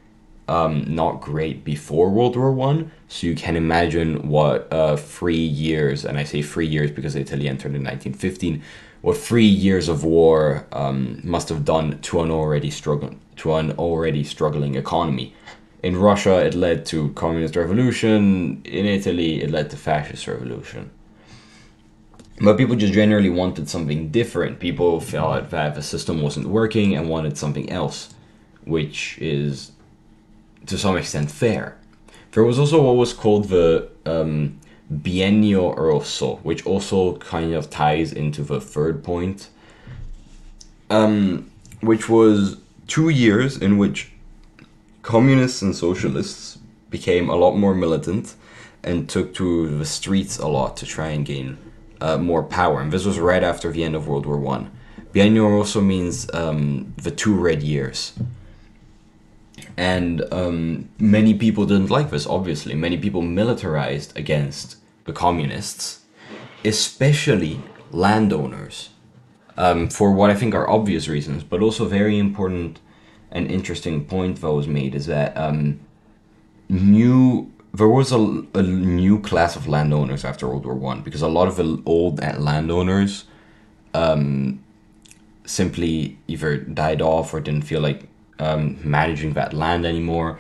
um, 0.49 0.85
not 0.95 1.21
great 1.21 1.65
before 1.65 2.11
World 2.11 2.37
War 2.37 2.53
One. 2.53 2.91
So 3.09 3.26
you 3.26 3.35
can 3.35 3.57
imagine 3.57 4.29
what 4.29 4.73
uh, 4.73 4.97
three 4.97 5.37
years, 5.37 6.05
and 6.05 6.19
I 6.19 6.25
say 6.25 6.43
three 6.43 6.67
years 6.67 6.91
because 6.91 7.17
Italy 7.17 7.49
entered 7.49 7.75
in 7.75 7.85
1915, 7.85 8.62
what 9.03 9.17
three 9.17 9.45
years 9.45 9.88
of 9.88 10.05
war 10.05 10.67
um, 10.73 11.21
must 11.23 11.49
have 11.49 11.65
done 11.65 11.99
to 12.00 12.23
an 12.23 12.31
already 12.31 12.71
struggling 12.71 13.21
to 13.37 13.55
an 13.55 13.73
already 13.73 14.25
struggling 14.25 14.75
economy. 14.75 15.35
In 15.87 15.97
Russia, 15.97 16.45
it 16.45 16.55
led 16.55 16.85
to 16.87 17.11
communist 17.11 17.55
revolution. 17.55 18.61
In 18.64 18.87
Italy, 18.87 19.40
it 19.40 19.52
led 19.52 19.71
to 19.71 19.76
fascist 19.76 20.26
revolution. 20.26 20.90
But 22.40 22.59
people 22.59 22.75
just 22.75 22.93
generally 22.93 23.31
wanted 23.31 23.69
something 23.69 24.09
different. 24.09 24.59
People 24.59 25.00
felt 25.00 25.50
that 25.50 25.76
the 25.76 25.83
system 25.83 26.23
wasn't 26.23 26.49
working 26.49 26.97
and 26.97 27.09
wanted 27.09 27.38
something 27.38 27.71
else, 27.71 28.12
which 28.64 29.16
is 29.19 29.71
to 30.66 30.76
some 30.76 30.97
extent 30.97 31.31
fair. 31.31 31.78
There 32.33 32.43
was 32.43 32.59
also 32.59 32.83
what 32.83 32.97
was 32.97 33.12
called 33.12 33.45
the 33.49 33.88
um, 34.05 34.59
Biennio 34.93 35.76
Rosso, 35.76 36.38
which 36.43 36.66
also 36.66 37.16
kind 37.19 37.55
of 37.55 37.71
ties 37.71 38.12
into 38.12 38.43
the 38.43 38.61
third 38.61 39.05
point, 39.05 39.50
um, 40.90 41.49
which 41.81 42.09
was 42.09 42.57
two 42.88 43.09
years 43.09 43.57
in 43.57 43.78
which 43.78 44.11
communists 45.06 45.62
and 45.62 45.75
socialists 45.75 46.58
became 46.90 47.30
a 47.30 47.36
lot 47.36 47.54
more 47.56 47.75
militant 47.75 48.34
and 48.82 49.08
took 49.08 49.32
to 49.34 49.78
the 49.78 49.84
streets 49.84 50.38
a 50.38 50.48
lot 50.48 50.76
to 50.76 50.84
try 50.84 51.08
and 51.08 51.25
gain 51.25 51.56
uh, 52.00 52.18
more 52.18 52.42
power. 52.42 52.80
And 52.80 52.92
this 52.92 53.04
was 53.04 53.18
right 53.18 53.42
after 53.42 53.70
the 53.70 53.84
end 53.84 53.94
of 53.94 54.08
World 54.08 54.26
War 54.26 54.38
One. 54.38 54.70
Biennio 55.12 55.56
also 55.56 55.80
means 55.80 56.28
um, 56.34 56.92
the 56.96 57.10
two 57.10 57.34
red 57.34 57.62
years 57.62 58.12
and 59.76 60.22
um, 60.32 60.88
many 60.98 61.34
people 61.34 61.66
didn't 61.66 61.90
like 61.90 62.10
this 62.10 62.26
obviously 62.26 62.75
many 62.75 62.96
people 62.96 63.22
militarized 63.22 64.16
against 64.16 64.76
the 65.04 65.12
communists 65.12 66.00
especially 66.64 67.60
landowners 67.90 68.90
um, 69.56 69.88
for 69.88 70.12
what 70.12 70.30
i 70.30 70.34
think 70.34 70.54
are 70.54 70.68
obvious 70.68 71.08
reasons 71.08 71.42
but 71.42 71.60
also 71.60 71.84
very 71.84 72.18
important 72.18 72.80
and 73.37 73.50
interesting 73.50 74.05
point 74.07 74.40
that 74.40 74.50
was 74.50 74.66
made 74.66 74.95
is 74.95 75.07
that 75.07 75.37
um, 75.37 75.78
new 76.71 77.52
there 77.75 77.88
was 77.88 78.11
a, 78.11 78.19
a, 78.55 78.62
new 78.62 79.21
class 79.21 79.55
of 79.55 79.69
landowners 79.69 80.25
after 80.25 80.49
world 80.49 80.64
war 80.64 80.75
one 80.75 81.02
because 81.02 81.21
a 81.21 81.28
lot 81.28 81.47
of 81.47 81.57
the 81.57 81.83
old 81.85 82.19
landowners 82.38 83.25
um, 83.93 84.64
simply 85.45 86.16
either 86.26 86.57
died 86.57 87.02
off 87.02 87.35
or 87.35 87.40
didn't 87.40 87.66
feel 87.66 87.83
like 87.83 88.09
um, 88.38 88.78
managing 88.83 89.35
that 89.35 89.52
land 89.52 89.85
anymore, 89.85 90.38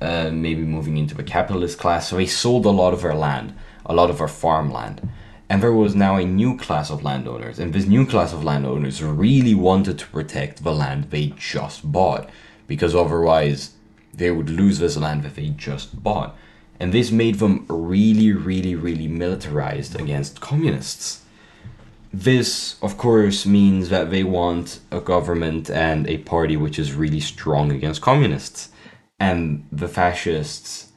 uh, 0.00 0.30
maybe 0.30 0.62
moving 0.62 0.96
into 0.96 1.14
the 1.14 1.22
capitalist 1.22 1.78
class. 1.78 2.08
So 2.08 2.16
they 2.16 2.26
sold 2.26 2.64
a 2.64 2.70
lot 2.70 2.94
of 2.94 3.02
their 3.02 3.14
land, 3.14 3.54
a 3.84 3.94
lot 3.94 4.08
of 4.08 4.16
their 4.18 4.28
farmland. 4.28 5.06
And 5.54 5.62
there 5.62 5.72
was 5.72 5.94
now 5.94 6.16
a 6.16 6.24
new 6.24 6.56
class 6.58 6.90
of 6.90 7.04
landowners. 7.04 7.60
And 7.60 7.72
this 7.72 7.86
new 7.86 8.04
class 8.04 8.32
of 8.32 8.42
landowners 8.42 9.00
really 9.04 9.54
wanted 9.54 10.00
to 10.00 10.06
protect 10.08 10.64
the 10.64 10.72
land 10.72 11.04
they 11.04 11.26
just 11.38 11.92
bought, 11.92 12.28
because 12.66 12.92
otherwise 12.92 13.74
they 14.12 14.32
would 14.32 14.50
lose 14.50 14.80
this 14.80 14.96
land 14.96 15.22
that 15.22 15.36
they 15.36 15.50
just 15.50 16.02
bought. 16.02 16.36
And 16.80 16.92
this 16.92 17.12
made 17.12 17.36
them 17.36 17.66
really, 17.68 18.32
really, 18.32 18.74
really 18.74 19.06
militarized 19.06 19.94
against 19.94 20.40
communists. 20.40 21.22
This, 22.12 22.74
of 22.82 22.98
course, 22.98 23.46
means 23.46 23.90
that 23.90 24.10
they 24.10 24.24
want 24.24 24.80
a 24.90 24.98
government 24.98 25.70
and 25.70 26.08
a 26.08 26.18
party 26.18 26.56
which 26.56 26.80
is 26.80 26.94
really 26.94 27.20
strong 27.20 27.70
against 27.70 28.02
communists. 28.02 28.70
And 29.20 29.68
the 29.70 29.86
fascists 29.86 30.88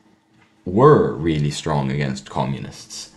were 0.65 1.13
really 1.13 1.51
strong 1.51 1.91
against 1.91 2.27
communists, 2.31 3.11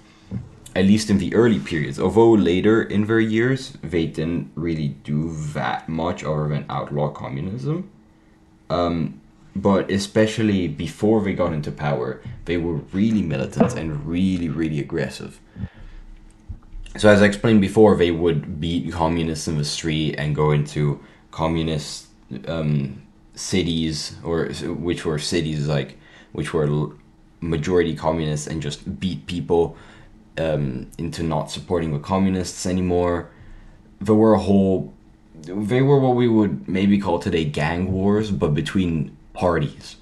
at 0.75 0.85
least 0.85 1.11
in 1.11 1.19
the 1.19 1.35
early 1.35 1.59
periods. 1.59 1.99
Although 1.99 2.33
later 2.33 2.83
in 2.83 3.07
their 3.07 3.21
years, 3.21 3.73
they 3.83 4.07
didn't 4.07 4.53
really 4.55 4.89
do 4.89 5.33
that 5.53 5.89
much 5.89 6.23
other 6.23 6.49
than 6.49 6.65
outlaw 6.69 7.09
communism. 7.09 7.91
Um, 8.69 9.21
but 9.57 9.91
especially 9.91 10.69
before 10.69 11.23
they 11.23 11.33
got 11.35 11.53
into 11.53 11.73
power, 11.73 12.23
they 12.45 12.57
were 12.57 12.77
really 12.93 13.23
militant 13.23 13.75
and 13.77 14.07
really, 14.07 14.49
really 14.49 14.79
aggressive. 14.79 15.41
So 16.97 17.09
as 17.09 17.23
I 17.23 17.27
explained 17.27 17.61
before, 17.61 17.97
they 17.97 18.11
would 18.11 18.61
beat 18.61 18.93
communists 18.93 19.49
in 19.49 19.59
the 19.59 19.65
street 19.65 20.15
and 20.19 20.35
go 20.35 20.53
into 20.53 21.01
communist 21.31 22.07
um, 22.47 23.03
cities, 23.35 24.17
or 24.25 24.47
which 24.47 25.05
were 25.05 25.19
cities 25.19 25.67
like 25.67 25.97
which 26.33 26.53
were 26.53 26.93
majority 27.41 27.95
communists, 27.95 28.47
and 28.47 28.63
just 28.63 29.01
beat 29.01 29.27
people 29.27 29.77
um, 30.41 30.91
into 30.99 31.23
not 31.23 31.51
supporting 31.51 31.93
the 31.93 31.99
communists 31.99 32.67
anymore. 32.67 33.31
There 34.01 34.15
were 34.15 34.35
a 34.35 34.39
whole. 34.39 34.93
They 35.43 35.83
were 35.83 35.99
what 35.99 36.17
we 36.17 36.29
would 36.29 36.69
maybe 36.69 36.99
call 36.99 37.19
today 37.19 37.45
gang 37.45 37.93
wars, 37.93 38.31
but 38.31 38.55
between 38.55 39.17
parties, 39.33 39.97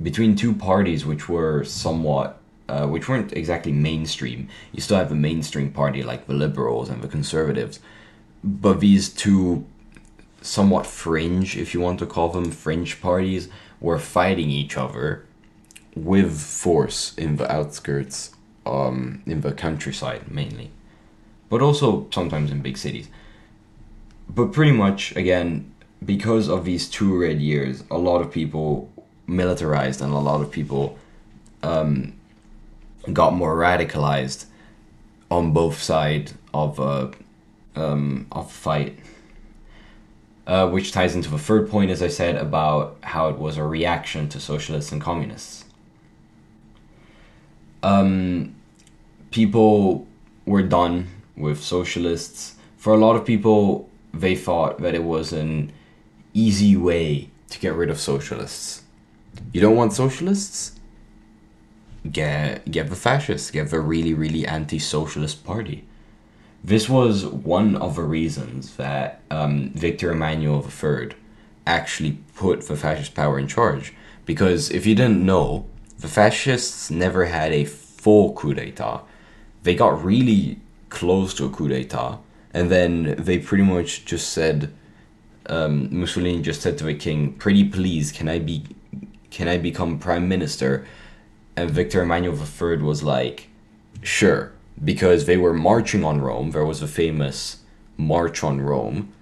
between 0.00 0.36
two 0.36 0.54
parties 0.54 1.04
which 1.04 1.28
were 1.28 1.64
somewhat 1.64 2.40
uh, 2.70 2.86
which 2.86 3.08
weren't 3.08 3.32
exactly 3.32 3.72
mainstream. 3.72 4.48
You 4.72 4.80
still 4.80 4.98
have 4.98 5.10
a 5.10 5.16
mainstream 5.16 5.72
party 5.72 6.02
like 6.04 6.26
the 6.26 6.34
Liberals 6.34 6.88
and 6.88 7.02
the 7.02 7.08
Conservatives, 7.08 7.80
but 8.44 8.78
these 8.78 9.08
two 9.08 9.64
somewhat 10.40 10.86
fringe, 10.86 11.56
if 11.56 11.74
you 11.74 11.80
want 11.80 11.98
to 11.98 12.06
call 12.06 12.28
them 12.28 12.50
fringe 12.50 13.00
parties, 13.00 13.48
were 13.80 13.98
fighting 13.98 14.50
each 14.50 14.76
other 14.76 15.26
with 15.96 16.40
force 16.40 17.12
in 17.16 17.36
the 17.36 17.50
outskirts, 17.50 18.36
um, 18.70 19.22
in 19.26 19.40
the 19.40 19.52
countryside 19.52 20.30
mainly, 20.30 20.70
but 21.48 21.60
also 21.60 22.06
sometimes 22.10 22.50
in 22.50 22.60
big 22.60 22.78
cities. 22.78 23.08
But 24.28 24.52
pretty 24.52 24.72
much, 24.72 25.14
again, 25.16 25.72
because 26.04 26.48
of 26.48 26.64
these 26.64 26.88
two 26.88 27.18
red 27.18 27.40
years, 27.40 27.82
a 27.90 27.98
lot 27.98 28.20
of 28.20 28.30
people 28.30 28.90
militarized 29.26 30.00
and 30.00 30.12
a 30.12 30.18
lot 30.18 30.40
of 30.40 30.50
people 30.50 30.98
um, 31.62 32.12
got 33.12 33.34
more 33.34 33.56
radicalized 33.56 34.46
on 35.30 35.52
both 35.52 35.80
sides 35.80 36.34
of 36.54 36.78
a 36.78 37.12
um, 37.76 38.26
of 38.32 38.50
fight. 38.50 38.98
Uh, 40.46 40.68
which 40.68 40.90
ties 40.90 41.14
into 41.14 41.30
the 41.30 41.38
third 41.38 41.70
point, 41.70 41.92
as 41.92 42.02
I 42.02 42.08
said, 42.08 42.34
about 42.34 42.96
how 43.02 43.28
it 43.28 43.38
was 43.38 43.56
a 43.56 43.62
reaction 43.62 44.28
to 44.30 44.40
socialists 44.40 44.90
and 44.90 45.00
communists. 45.00 45.64
Um, 47.84 48.56
people 49.30 50.06
were 50.46 50.62
done 50.62 51.08
with 51.36 51.62
socialists. 51.62 52.56
For 52.76 52.92
a 52.92 52.98
lot 52.98 53.16
of 53.16 53.24
people, 53.24 53.88
they 54.12 54.34
thought 54.34 54.80
that 54.80 54.94
it 54.94 55.04
was 55.04 55.32
an 55.32 55.72
easy 56.34 56.76
way 56.76 57.30
to 57.50 57.58
get 57.58 57.74
rid 57.74 57.90
of 57.90 58.00
socialists. 58.00 58.82
You 59.52 59.60
don't 59.60 59.76
want 59.76 59.92
socialists? 59.92 60.80
get 62.10 62.70
get 62.70 62.88
the 62.88 62.96
fascists, 62.96 63.50
get 63.50 63.70
the 63.70 63.80
really 63.80 64.14
really 64.14 64.46
anti-socialist 64.46 65.44
party. 65.44 65.84
This 66.62 66.88
was 66.88 67.24
one 67.24 67.76
of 67.76 67.96
the 67.96 68.02
reasons 68.02 68.76
that 68.76 69.22
um, 69.30 69.70
Victor 69.70 70.12
Emmanuel 70.12 70.66
III 70.66 71.10
actually 71.66 72.18
put 72.34 72.62
the 72.62 72.76
fascist 72.76 73.14
power 73.14 73.38
in 73.38 73.46
charge. 73.46 73.94
Because 74.26 74.70
if 74.70 74.86
you 74.86 74.94
didn't 74.94 75.24
know, 75.24 75.66
the 75.98 76.08
fascists 76.08 76.90
never 76.90 77.26
had 77.26 77.52
a 77.52 77.64
full 77.64 78.34
coup 78.34 78.54
d'état. 78.54 79.02
They 79.62 79.74
got 79.74 80.04
really 80.04 80.58
close 80.88 81.34
to 81.34 81.46
a 81.46 81.50
coup 81.50 81.68
d'état, 81.68 82.18
and 82.52 82.70
then 82.70 83.14
they 83.18 83.38
pretty 83.38 83.64
much 83.64 84.04
just 84.04 84.30
said, 84.30 84.72
um, 85.46 85.88
Mussolini 86.00 86.42
just 86.42 86.62
said 86.62 86.78
to 86.78 86.84
the 86.84 86.94
king, 86.94 87.32
"Pretty 87.34 87.64
please, 87.64 88.12
can 88.12 88.28
I 88.28 88.38
be, 88.38 88.64
can 89.30 89.48
I 89.48 89.58
become 89.58 89.98
prime 89.98 90.28
minister?" 90.28 90.84
and 91.60 91.70
Victor 91.70 92.02
Emmanuel 92.02 92.36
III 92.38 92.78
was 92.78 93.02
like, 93.02 93.48
sure, 94.02 94.52
because 94.82 95.26
they 95.26 95.36
were 95.36 95.52
marching 95.52 96.04
on 96.04 96.20
Rome. 96.20 96.52
There 96.52 96.64
was 96.64 96.80
a 96.82 96.88
famous 96.88 97.58
march 97.96 98.42
on 98.42 98.60
Rome 98.60 99.12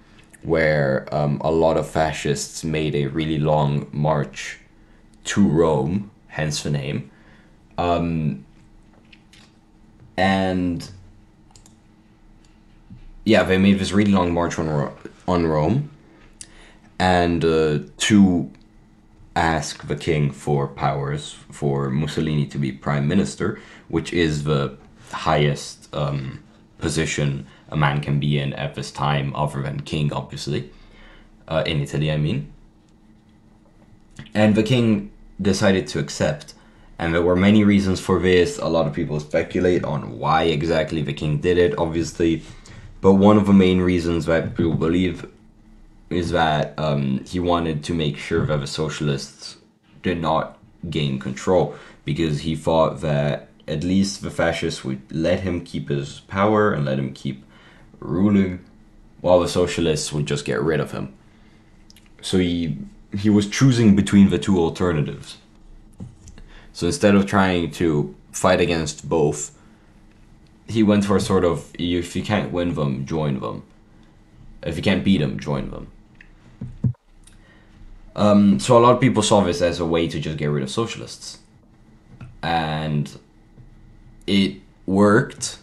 where 0.43 1.13
um, 1.13 1.41
a 1.43 1.51
lot 1.51 1.77
of 1.77 1.89
fascists 1.89 2.63
made 2.63 2.95
a 2.95 3.07
really 3.07 3.39
long 3.39 3.89
march 3.93 4.61
to 5.25 5.49
Rome, 5.49 6.11
hence 6.29 6.63
the 6.63 6.71
name. 6.71 7.11
Um, 7.77 8.47
and 10.19 10.91
yeah, 13.25 13.45
they 13.45 13.57
made 13.57 13.79
this 13.79 13.93
really 13.93 14.11
long 14.11 14.35
march 14.35 14.59
on 14.59 14.69
Ro- 14.69 14.97
on 15.29 15.47
Rome, 15.47 15.91
and 16.99 17.45
uh, 17.45 17.79
to 17.99 18.51
ask 19.37 19.87
the 19.87 19.95
king 19.95 20.33
for 20.33 20.67
powers 20.67 21.37
for 21.53 21.89
Mussolini 21.89 22.47
to 22.47 22.59
be 22.59 22.73
prime 22.73 23.07
minister, 23.07 23.61
which 23.87 24.13
is 24.13 24.43
the 24.43 24.77
highest 25.13 25.89
um, 25.95 26.43
position 26.79 27.47
a 27.69 27.77
man 27.77 28.01
can 28.01 28.19
be 28.19 28.39
in 28.39 28.53
at 28.55 28.75
this 28.75 28.91
time, 28.91 29.33
other 29.37 29.63
than 29.63 29.81
king, 29.83 30.13
obviously, 30.13 30.71
uh, 31.47 31.63
in 31.65 31.81
Italy, 31.81 32.11
I 32.11 32.17
mean. 32.17 32.53
And 34.35 34.57
the 34.57 34.65
king 34.65 35.13
decided 35.41 35.87
to 35.89 36.01
accept, 36.01 36.55
and 36.99 37.15
there 37.15 37.23
were 37.23 37.37
many 37.37 37.65
reasons 37.65 38.01
for 38.01 38.19
this. 38.19 38.59
A 38.59 38.69
lot 38.69 38.87
of 38.87 38.95
people 38.95 39.21
speculate 39.21 39.85
on 39.85 40.19
why 40.19 40.45
exactly 40.45 41.03
the 41.03 41.13
king 41.13 41.39
did 41.39 41.59
it, 41.59 41.79
obviously, 41.79 42.43
but 43.01 43.15
one 43.15 43.37
of 43.37 43.47
the 43.47 43.53
main 43.53 43.81
reasons 43.81 44.27
that 44.27 44.57
people 44.57 44.75
believe 44.75 45.27
is 46.11 46.31
that 46.31 46.77
um, 46.79 47.25
he 47.25 47.39
wanted 47.39 47.85
to 47.85 47.95
make 47.95 48.17
sure 48.17 48.47
that 48.47 48.59
the 48.59 48.67
socialists 48.67 49.59
did 50.03 50.21
not 50.21 50.59
gain 50.89 51.19
control 51.19 51.75
because 52.05 52.41
he 52.41 52.57
thought 52.57 53.01
that 53.01 53.49
at 53.69 53.85
least 53.85 54.23
the 54.23 54.31
fascists 54.31 54.85
would 54.85 55.01
let 55.13 55.41
him 55.41 55.65
keep 55.65 55.91
his 55.91 56.21
power 56.21 56.73
and 56.73 56.85
let 56.85 56.99
him 56.99 57.13
keep 57.13 57.45
ruling 58.01 58.65
while 59.21 59.41
the 59.41 59.49
socialists 59.49 60.13
would 60.13 60.27
just 60.27 60.45
get 60.45 60.61
rid 60.61 60.81
of 60.81 60.93
him. 60.93 61.13
So 62.23 62.39
he 62.39 62.79
he 63.17 63.31
was 63.31 63.49
choosing 63.49 63.97
between 63.97 64.31
the 64.31 64.39
two 64.39 64.59
alternatives. 64.59 65.39
So 66.79 66.87
instead 66.87 67.17
of 67.17 67.27
trying 67.27 67.73
to 67.73 68.15
fight 68.31 68.61
against 68.61 69.09
both, 69.09 69.51
he 70.69 70.85
went 70.85 71.05
for 71.05 71.17
a 71.17 71.21
sort 71.21 71.45
of 71.45 71.73
if 71.77 72.15
you 72.15 72.23
can't 72.23 72.53
win 72.53 72.75
them, 72.75 73.05
join 73.05 73.41
them. 73.41 73.65
If 74.63 74.77
you 74.77 74.83
can't 74.85 75.03
beat 75.03 75.19
them, 75.19 75.41
join 75.41 75.73
them. 75.73 76.95
Um, 78.15 78.61
so 78.61 78.79
a 78.79 78.81
lot 78.81 78.95
of 78.95 79.01
people 79.01 79.25
saw 79.25 79.41
this 79.41 79.61
as 79.61 79.81
a 79.81 79.85
way 79.85 80.07
to 80.07 80.21
just 80.21 80.39
get 80.39 80.47
rid 80.47 80.63
of 80.63 80.71
socialists, 80.71 81.41
and 82.45 83.11
it 84.29 84.59
worked, 84.87 85.59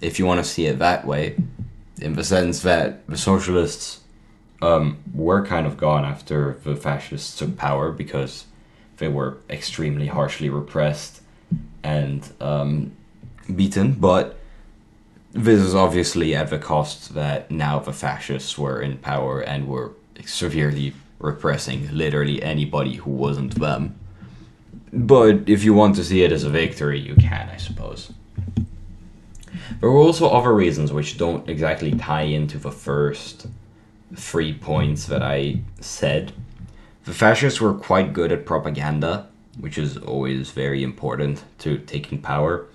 if 0.00 0.18
you 0.18 0.26
want 0.26 0.42
to 0.42 0.50
see 0.50 0.66
it 0.66 0.80
that 0.80 1.06
way, 1.06 1.36
in 2.00 2.14
the 2.14 2.24
sense 2.24 2.62
that 2.62 3.06
the 3.06 3.16
socialists 3.16 4.00
um, 4.60 4.98
were 5.14 5.46
kind 5.46 5.68
of 5.68 5.76
gone 5.76 6.04
after 6.04 6.58
the 6.64 6.74
fascists 6.74 7.38
took 7.38 7.56
power 7.56 7.92
because 7.92 8.47
they 8.98 9.08
were 9.08 9.38
extremely 9.48 10.06
harshly 10.06 10.48
repressed 10.48 11.22
and 11.82 12.32
um, 12.40 12.92
beaten, 13.54 13.92
but 13.92 14.38
this 15.32 15.60
is 15.60 15.74
obviously 15.74 16.34
at 16.34 16.50
the 16.50 16.58
cost 16.58 17.14
that 17.14 17.50
now 17.50 17.78
the 17.78 17.92
fascists 17.92 18.58
were 18.58 18.80
in 18.80 18.98
power 18.98 19.40
and 19.40 19.68
were 19.68 19.92
severely 20.24 20.94
repressing 21.18 21.88
literally 21.96 22.42
anybody 22.42 22.94
who 22.94 23.10
wasn't 23.10 23.54
them. 23.56 23.98
But 24.92 25.48
if 25.48 25.64
you 25.64 25.74
want 25.74 25.96
to 25.96 26.04
see 26.04 26.22
it 26.22 26.32
as 26.32 26.44
a 26.44 26.50
victory, 26.50 26.98
you 26.98 27.14
can, 27.16 27.50
I 27.50 27.56
suppose. 27.56 28.12
There 29.80 29.90
were 29.90 29.98
also 29.98 30.28
other 30.28 30.54
reasons 30.54 30.92
which 30.92 31.18
don't 31.18 31.48
exactly 31.48 31.92
tie 31.92 32.22
into 32.22 32.58
the 32.58 32.72
first 32.72 33.46
three 34.14 34.54
points 34.54 35.06
that 35.06 35.22
I 35.22 35.60
said. 35.80 36.32
The 37.08 37.14
fascists 37.14 37.58
were 37.58 37.72
quite 37.72 38.12
good 38.12 38.32
at 38.32 38.44
propaganda, 38.44 39.28
which 39.58 39.78
is 39.78 39.96
always 39.96 40.50
very 40.50 40.82
important 40.82 41.42
to 41.60 41.78
taking 41.78 42.20
power. 42.20 42.66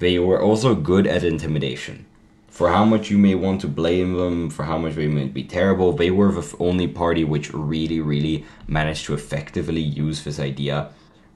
They 0.00 0.18
were 0.18 0.42
also 0.42 0.74
good 0.74 1.06
at 1.06 1.22
intimidation 1.22 2.06
for 2.52 2.70
how 2.70 2.84
much 2.84 3.08
you 3.08 3.18
may 3.18 3.36
want 3.36 3.60
to 3.60 3.68
blame 3.68 4.14
them, 4.14 4.50
for 4.50 4.64
how 4.64 4.78
much 4.78 4.96
they 4.96 5.06
may 5.06 5.26
be 5.26 5.44
terrible, 5.44 5.92
they 5.92 6.10
were 6.10 6.32
the 6.32 6.56
only 6.58 6.88
party 6.88 7.22
which 7.22 7.54
really, 7.54 8.00
really 8.00 8.44
managed 8.66 9.06
to 9.06 9.14
effectively 9.14 9.80
use 9.80 10.24
this 10.24 10.40
idea 10.40 10.90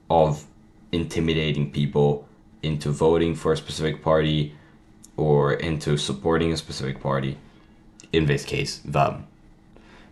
of 0.09 0.45
intimidating 0.91 1.71
people 1.71 2.27
into 2.61 2.91
voting 2.91 3.35
for 3.35 3.53
a 3.53 3.57
specific 3.57 4.03
party 4.03 4.53
or 5.15 5.53
into 5.53 5.95
supporting 5.95 6.51
a 6.51 6.57
specific 6.57 6.99
party. 6.99 7.37
In 8.11 8.25
this 8.25 8.43
case, 8.43 8.79
them. 8.79 9.27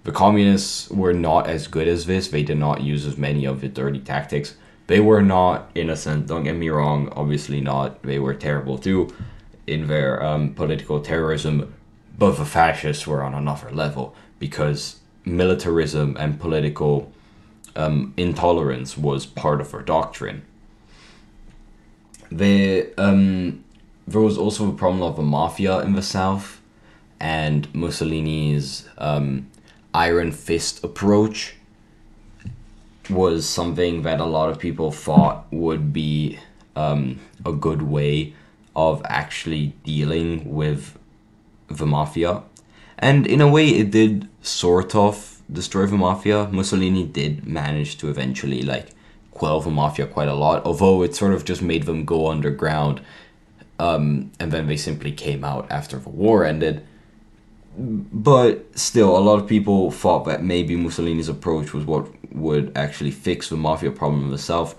The 0.05 0.11
communists 0.11 0.87
were 0.91 1.13
not 1.13 1.47
as 1.47 1.67
good 1.67 1.87
as 1.87 2.05
this. 2.05 2.27
They 2.27 2.43
did 2.43 2.59
not 2.59 2.81
use 2.81 3.07
as 3.07 3.17
many 3.17 3.43
of 3.45 3.61
the 3.61 3.67
dirty 3.67 3.99
tactics. 3.99 4.55
They 4.85 4.99
were 4.99 5.23
not 5.23 5.71
innocent, 5.73 6.27
don't 6.27 6.43
get 6.43 6.55
me 6.55 6.69
wrong, 6.69 7.11
obviously 7.15 7.59
not. 7.59 8.03
They 8.03 8.19
were 8.19 8.35
terrible 8.35 8.77
too 8.77 9.13
in 9.65 9.87
their 9.87 10.23
um, 10.23 10.53
political 10.53 11.01
terrorism, 11.01 11.73
but 12.15 12.37
the 12.37 12.45
fascists 12.45 13.07
were 13.07 13.23
on 13.23 13.33
another 13.33 13.71
level 13.71 14.15
because 14.37 14.99
militarism 15.25 16.15
and 16.19 16.39
political 16.39 17.11
um, 17.75 18.13
intolerance 18.15 18.95
was 18.95 19.25
part 19.25 19.59
of 19.59 19.71
their 19.71 19.81
doctrine. 19.81 20.43
The, 22.31 22.93
um, 22.99 23.63
there 24.07 24.21
was 24.21 24.37
also 24.37 24.69
a 24.69 24.73
problem 24.73 25.01
of 25.01 25.15
the 25.15 25.23
mafia 25.23 25.79
in 25.79 25.93
the 25.93 26.03
south, 26.03 26.61
and 27.19 27.73
Mussolini's 27.73 28.87
um, 28.99 29.47
iron 29.95 30.31
fist 30.31 30.83
approach 30.83 31.55
was 33.09 33.47
something 33.47 34.01
that 34.01 34.19
a 34.19 34.25
lot 34.25 34.49
of 34.49 34.59
people 34.59 34.91
thought 34.91 35.45
would 35.51 35.93
be 35.93 36.37
um, 36.75 37.19
a 37.45 37.53
good 37.53 37.81
way 37.81 38.33
of 38.75 39.01
actually 39.05 39.73
dealing 39.83 40.53
with 40.53 40.97
the 41.67 41.85
mafia. 41.85 42.43
And 42.99 43.25
in 43.25 43.39
a 43.39 43.47
way, 43.47 43.69
it 43.69 43.91
did 43.91 44.27
sort 44.41 44.95
of 44.95 45.41
destroy 45.51 45.85
the 45.85 45.97
mafia. 45.97 46.49
Mussolini 46.51 47.05
did 47.05 47.47
manage 47.47 47.97
to 47.99 48.09
eventually 48.09 48.63
like 48.63 48.89
quell 49.31 49.61
the 49.61 49.69
mafia 49.69 50.07
quite 50.07 50.27
a 50.27 50.33
lot, 50.33 50.65
although 50.65 51.03
it 51.03 51.15
sort 51.15 51.33
of 51.33 51.45
just 51.45 51.61
made 51.61 51.83
them 51.83 52.03
go 52.03 52.27
underground. 52.27 53.01
Um, 53.79 54.31
and 54.39 54.51
then 54.51 54.67
they 54.67 54.77
simply 54.77 55.11
came 55.11 55.43
out 55.43 55.71
after 55.71 55.97
the 55.97 56.09
war 56.09 56.43
ended. 56.43 56.85
But 57.77 58.77
still, 58.77 59.17
a 59.17 59.19
lot 59.19 59.39
of 59.39 59.47
people 59.47 59.91
thought 59.91 60.25
that 60.25 60.43
maybe 60.43 60.75
Mussolini's 60.75 61.29
approach 61.29 61.73
was 61.73 61.85
what 61.85 62.07
would 62.33 62.71
actually 62.75 63.11
fix 63.11 63.49
the 63.49 63.57
mafia 63.57 63.91
problem 63.91 64.35
South 64.37 64.75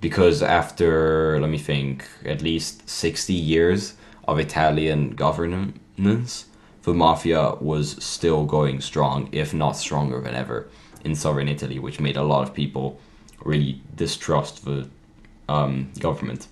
because 0.00 0.42
after 0.42 1.38
let 1.40 1.50
me 1.50 1.58
think 1.58 2.08
at 2.24 2.42
least 2.42 2.88
60 2.88 3.32
years 3.32 3.94
of 4.26 4.38
italian 4.38 5.10
governance 5.10 6.46
the 6.82 6.94
mafia 6.94 7.54
was 7.60 8.02
still 8.02 8.44
going 8.44 8.80
strong 8.80 9.28
if 9.32 9.52
not 9.52 9.72
stronger 9.72 10.20
than 10.20 10.34
ever 10.34 10.68
in 11.04 11.14
southern 11.14 11.48
italy 11.48 11.78
which 11.78 12.00
made 12.00 12.16
a 12.16 12.22
lot 12.22 12.42
of 12.42 12.54
people 12.54 12.98
really 13.44 13.80
distrust 13.94 14.64
the 14.64 14.88
um, 15.48 15.90
government 15.98 16.48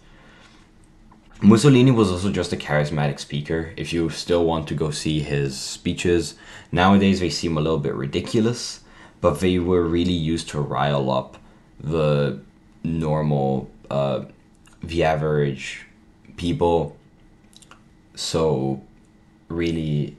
mussolini 1.41 1.91
was 1.91 2.11
also 2.11 2.31
just 2.31 2.53
a 2.53 2.57
charismatic 2.57 3.19
speaker 3.19 3.73
if 3.77 3.93
you 3.93 4.11
still 4.11 4.45
want 4.45 4.67
to 4.67 4.75
go 4.75 4.91
see 4.91 5.21
his 5.21 5.59
speeches 5.59 6.35
nowadays 6.73 7.21
they 7.21 7.31
seem 7.31 7.57
a 7.57 7.61
little 7.61 7.79
bit 7.79 7.95
ridiculous 7.95 8.81
but 9.21 9.41
they 9.41 9.59
were 9.59 9.83
really 9.83 10.13
used 10.13 10.49
to 10.49 10.61
rile 10.61 11.11
up 11.11 11.39
the 11.81 12.41
normal, 12.85 13.71
uh, 13.91 14.25
the 14.83 15.05
average 15.05 15.87
people. 16.37 16.97
So, 18.15 18.83
really, 19.49 20.17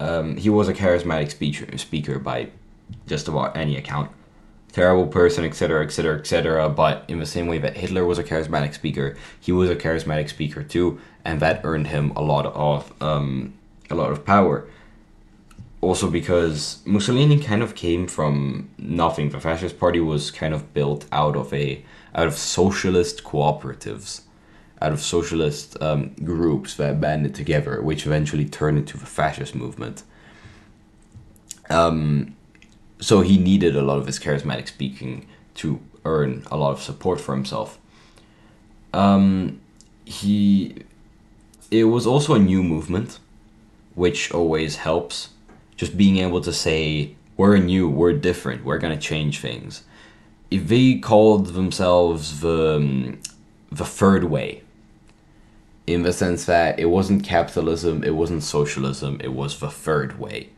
um, 0.00 0.36
he 0.36 0.50
was 0.50 0.68
a 0.68 0.74
charismatic 0.74 1.30
speaker, 1.30 1.76
speaker 1.78 2.18
by 2.18 2.50
just 3.06 3.28
about 3.28 3.56
any 3.56 3.76
account. 3.76 4.10
Terrible 4.72 5.06
person, 5.06 5.44
etc., 5.44 5.84
etc., 5.84 6.18
etc. 6.18 6.68
But 6.70 7.04
in 7.08 7.18
the 7.18 7.26
same 7.26 7.46
way 7.46 7.58
that 7.58 7.76
Hitler 7.76 8.04
was 8.06 8.18
a 8.18 8.24
charismatic 8.24 8.74
speaker, 8.74 9.16
he 9.38 9.52
was 9.52 9.68
a 9.68 9.76
charismatic 9.76 10.28
speaker 10.28 10.62
too, 10.62 10.98
and 11.24 11.40
that 11.40 11.60
earned 11.64 11.88
him 11.88 12.10
a 12.16 12.22
lot 12.22 12.46
of 12.46 12.92
um, 13.02 13.54
a 13.90 13.94
lot 13.94 14.10
of 14.10 14.24
power 14.24 14.66
also 15.82 16.08
because 16.08 16.80
Mussolini 16.86 17.38
kind 17.38 17.62
of 17.62 17.74
came 17.74 18.06
from 18.06 18.70
nothing. 18.78 19.28
The 19.28 19.40
fascist 19.40 19.78
party 19.78 20.00
was 20.00 20.30
kind 20.30 20.54
of 20.54 20.72
built 20.72 21.04
out 21.12 21.36
of 21.36 21.52
a 21.52 21.84
out 22.14 22.28
of 22.28 22.34
socialist 22.34 23.24
cooperatives, 23.24 24.22
out 24.80 24.92
of 24.92 25.00
socialist 25.00 25.76
um, 25.82 26.14
groups 26.24 26.76
that 26.76 27.00
banded 27.00 27.34
together, 27.34 27.82
which 27.82 28.06
eventually 28.06 28.44
turned 28.44 28.78
into 28.78 28.96
the 28.96 29.06
fascist 29.06 29.54
movement. 29.54 30.04
Um, 31.68 32.36
so 33.02 33.20
he 33.20 33.36
needed 33.36 33.74
a 33.74 33.82
lot 33.82 33.98
of 33.98 34.06
his 34.06 34.20
charismatic 34.20 34.68
speaking 34.68 35.26
to 35.56 35.80
earn 36.04 36.44
a 36.52 36.56
lot 36.56 36.70
of 36.70 36.80
support 36.80 37.20
for 37.20 37.34
himself. 37.34 37.78
Um, 38.92 39.60
he, 40.04 40.84
it 41.70 41.84
was 41.84 42.06
also 42.06 42.34
a 42.34 42.38
new 42.38 42.62
movement, 42.62 43.18
which 43.96 44.32
always 44.32 44.76
helps 44.76 45.30
just 45.76 45.96
being 45.96 46.18
able 46.18 46.40
to 46.42 46.52
say 46.52 47.16
we're 47.36 47.56
new, 47.58 47.88
we're 47.88 48.12
different, 48.12 48.64
we're 48.64 48.78
gonna 48.78 48.96
change 48.96 49.40
things. 49.40 49.82
If 50.48 50.68
they 50.68 50.98
called 50.98 51.46
themselves 51.54 52.40
the 52.40 52.76
um, 52.76 53.20
the 53.70 53.86
third 53.86 54.24
way, 54.24 54.62
in 55.86 56.02
the 56.02 56.12
sense 56.12 56.44
that 56.44 56.78
it 56.78 56.84
wasn't 56.84 57.24
capitalism, 57.24 58.04
it 58.04 58.14
wasn't 58.14 58.44
socialism, 58.44 59.18
it 59.24 59.32
was 59.32 59.58
the 59.58 59.70
third 59.70 60.20
way. 60.20 60.50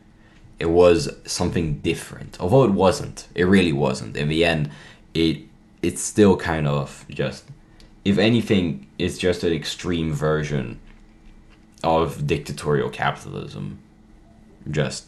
It 0.59 0.67
was 0.67 1.09
something 1.25 1.79
different. 1.79 2.37
Although 2.39 2.63
it 2.63 2.71
wasn't, 2.71 3.27
it 3.35 3.43
really 3.43 3.73
wasn't. 3.73 4.15
In 4.15 4.29
the 4.29 4.45
end, 4.45 4.69
it 5.13 5.41
it's 5.81 6.01
still 6.01 6.35
kind 6.37 6.67
of 6.67 7.05
just 7.09 7.43
if 8.05 8.19
anything, 8.19 8.85
it's 8.99 9.17
just 9.17 9.43
an 9.43 9.51
extreme 9.51 10.13
version 10.13 10.79
of 11.83 12.27
dictatorial 12.27 12.89
capitalism. 12.89 13.79
Just 14.69 15.05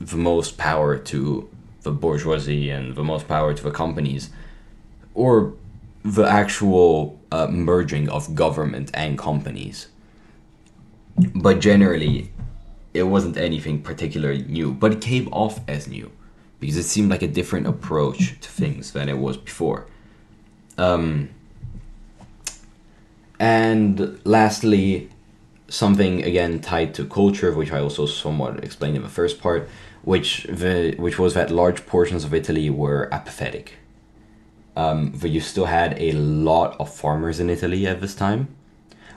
the 0.00 0.16
most 0.16 0.58
power 0.58 0.98
to 0.98 1.48
the 1.82 1.92
bourgeoisie 1.92 2.70
and 2.70 2.96
the 2.96 3.04
most 3.04 3.28
power 3.28 3.54
to 3.54 3.62
the 3.62 3.70
companies, 3.70 4.30
or 5.14 5.54
the 6.04 6.24
actual 6.24 7.18
uh, 7.30 7.46
merging 7.46 8.08
of 8.08 8.34
government 8.34 8.90
and 8.94 9.16
companies. 9.16 9.86
But 11.34 11.60
generally, 11.60 12.32
it 12.94 13.02
wasn't 13.02 13.36
anything 13.36 13.82
particularly 13.82 14.44
new, 14.44 14.72
but 14.72 14.92
it 14.92 15.00
came 15.00 15.28
off 15.28 15.60
as 15.68 15.88
new 15.88 16.10
because 16.60 16.76
it 16.76 16.84
seemed 16.84 17.10
like 17.10 17.22
a 17.22 17.28
different 17.28 17.66
approach 17.66 18.40
to 18.40 18.48
things 18.48 18.92
than 18.92 19.08
it 19.08 19.18
was 19.18 19.36
before. 19.36 19.86
Um, 20.78 21.30
and 23.38 24.18
lastly, 24.24 25.10
something 25.68 26.22
again 26.22 26.60
tied 26.60 26.94
to 26.94 27.04
culture, 27.04 27.52
which 27.52 27.72
I 27.72 27.80
also 27.80 28.06
somewhat 28.06 28.62
explained 28.62 28.96
in 28.96 29.02
the 29.02 29.08
first 29.08 29.40
part, 29.40 29.68
which 30.02 30.44
the 30.44 30.94
which 30.96 31.18
was 31.18 31.34
that 31.34 31.50
large 31.50 31.84
portions 31.86 32.24
of 32.24 32.32
Italy 32.32 32.70
were 32.70 33.12
apathetic. 33.12 33.74
Um, 34.76 35.10
but 35.10 35.30
you 35.30 35.40
still 35.40 35.66
had 35.66 35.96
a 36.00 36.12
lot 36.12 36.76
of 36.80 36.92
farmers 36.92 37.40
in 37.40 37.50
Italy 37.50 37.86
at 37.86 38.00
this 38.00 38.14
time. 38.14 38.48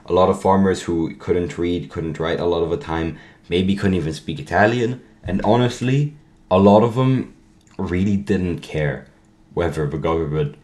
A 0.06 0.14
lot 0.14 0.30
of 0.30 0.42
farmers 0.42 0.84
who 0.84 1.16
couldn't 1.16 1.58
read, 1.58 1.90
couldn't 1.90 2.20
write 2.20 2.40
a 2.40 2.46
lot 2.46 2.62
of 2.64 2.70
the 2.70 2.78
time, 2.78 3.18
maybe 3.50 3.76
couldn't 3.76 3.96
even 3.96 4.14
speak 4.14 4.40
Italian, 4.40 5.02
and 5.24 5.42
honestly, 5.44 6.16
a 6.50 6.60
lot 6.60 6.84
of 6.84 6.96
them 6.96 7.36
really 7.78 8.18
didn't 8.18 8.60
care 8.60 9.08
whether 9.54 9.88
the 9.88 9.98
government 9.98 10.56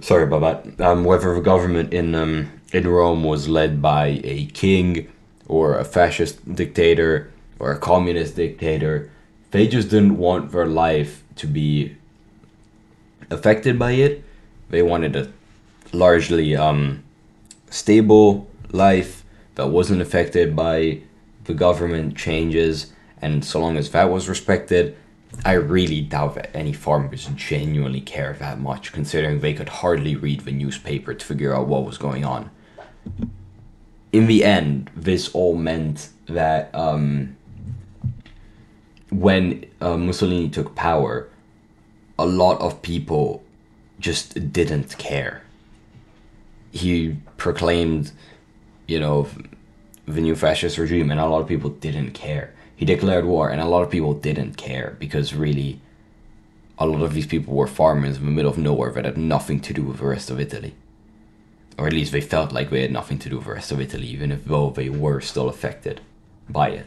sorry 0.00 0.24
about 0.24 0.66
that. 0.76 0.84
Um, 0.84 1.04
whether 1.04 1.34
the 1.34 1.40
government 1.40 1.92
in 1.92 2.14
um, 2.14 2.50
in 2.72 2.88
Rome 2.88 3.24
was 3.24 3.48
led 3.48 3.80
by 3.80 4.20
a 4.24 4.46
king 4.46 5.10
or 5.48 5.78
a 5.78 5.84
fascist 5.84 6.54
dictator 6.54 7.30
or 7.58 7.72
a 7.72 7.78
communist 7.78 8.36
dictator, 8.36 9.10
they 9.50 9.66
just 9.66 9.90
didn't 9.90 10.18
want 10.18 10.52
their 10.52 10.66
life 10.66 11.22
to 11.36 11.46
be 11.46 11.96
affected 13.30 13.78
by 13.78 13.92
it. 13.92 14.24
They 14.70 14.82
wanted 14.82 15.16
a 15.16 15.32
largely 15.92 16.56
um, 16.56 17.02
stable 17.70 18.48
life 18.72 19.21
that 19.54 19.68
wasn't 19.68 20.02
affected 20.02 20.56
by 20.56 21.00
the 21.44 21.54
government 21.54 22.16
changes, 22.16 22.92
and 23.20 23.44
so 23.44 23.60
long 23.60 23.76
as 23.76 23.90
that 23.90 24.10
was 24.10 24.28
respected, 24.28 24.96
I 25.44 25.52
really 25.52 26.00
doubt 26.00 26.34
that 26.34 26.54
any 26.54 26.72
farmers 26.72 27.28
genuinely 27.34 28.00
care 28.00 28.34
that 28.34 28.60
much, 28.60 28.92
considering 28.92 29.40
they 29.40 29.54
could 29.54 29.68
hardly 29.68 30.14
read 30.14 30.40
the 30.40 30.52
newspaper 30.52 31.14
to 31.14 31.24
figure 31.24 31.54
out 31.54 31.66
what 31.66 31.84
was 31.84 31.98
going 31.98 32.24
on. 32.24 32.50
In 34.12 34.26
the 34.26 34.44
end, 34.44 34.90
this 34.94 35.30
all 35.30 35.56
meant 35.56 36.10
that 36.26 36.72
um, 36.74 37.36
when 39.10 39.64
uh, 39.80 39.96
Mussolini 39.96 40.48
took 40.48 40.74
power, 40.74 41.28
a 42.18 42.26
lot 42.26 42.60
of 42.60 42.82
people 42.82 43.42
just 43.98 44.52
didn't 44.52 44.98
care. 44.98 45.42
He 46.72 47.16
proclaimed, 47.36 48.12
you 48.92 49.00
know, 49.00 49.28
the 50.06 50.20
new 50.20 50.36
fascist 50.36 50.78
regime, 50.78 51.10
and 51.10 51.20
a 51.20 51.26
lot 51.26 51.40
of 51.40 51.48
people 51.48 51.70
didn't 51.70 52.12
care 52.12 52.52
he 52.82 52.86
declared 52.86 53.26
war, 53.26 53.48
and 53.48 53.60
a 53.60 53.64
lot 53.64 53.84
of 53.84 53.90
people 53.90 54.12
didn't 54.12 54.56
care 54.56 54.96
because 54.98 55.34
really, 55.34 55.80
a 56.78 56.84
lot 56.84 57.02
of 57.02 57.14
these 57.14 57.28
people 57.28 57.54
were 57.54 57.68
farmers 57.68 58.16
in 58.16 58.24
the 58.24 58.32
middle 58.32 58.50
of 58.50 58.58
nowhere 58.58 58.90
that 58.90 59.04
had 59.04 59.16
nothing 59.16 59.60
to 59.60 59.72
do 59.72 59.84
with 59.84 59.98
the 59.98 60.06
rest 60.06 60.30
of 60.30 60.40
Italy. 60.40 60.74
Or 61.78 61.86
at 61.86 61.92
least 61.92 62.10
they 62.10 62.20
felt 62.20 62.50
like 62.50 62.70
they 62.70 62.82
had 62.82 62.90
nothing 62.90 63.20
to 63.20 63.28
do 63.28 63.36
with 63.36 63.44
the 63.44 63.52
rest 63.52 63.70
of 63.70 63.80
Italy, 63.80 64.08
even 64.08 64.32
if 64.32 64.44
though 64.44 64.70
they 64.70 64.88
were 64.88 65.20
still 65.20 65.48
affected 65.48 66.00
by 66.48 66.70
it. 66.70 66.86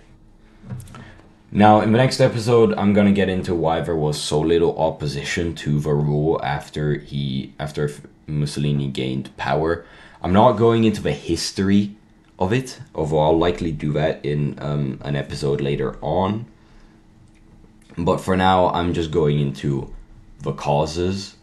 Now, 1.49 1.79
in 1.79 1.93
the 1.93 1.97
next 1.97 2.19
episode, 2.19 2.73
I'm 2.73 2.91
gonna 2.91 3.13
get 3.13 3.29
into 3.29 3.55
why 3.55 3.79
there 3.79 3.95
was 3.95 4.19
so 4.19 4.41
little 4.41 4.77
opposition 4.77 5.55
to 5.63 5.79
the 5.79 5.93
rule 5.93 6.41
after 6.43 6.95
he 6.95 7.53
after 7.57 7.89
Mussolini 8.27 8.89
gained 8.89 9.35
power. 9.37 9.85
I'm 10.25 10.33
not 10.33 10.53
going 10.53 10.85
into 10.85 11.03
the 11.03 11.11
history 11.11 11.95
of 12.39 12.51
it, 12.51 12.79
although 12.95 13.19
I'll 13.19 13.37
likely 13.37 13.71
do 13.71 13.93
that 13.93 14.25
in 14.25 14.57
um, 14.57 14.99
an 15.03 15.15
episode 15.15 15.61
later 15.61 15.97
on. 16.01 16.47
But 17.95 18.17
for 18.17 18.35
now, 18.35 18.69
I'm 18.69 18.95
just 18.95 19.11
going 19.11 19.39
into 19.39 19.93
the 20.39 20.51
causes 20.51 21.35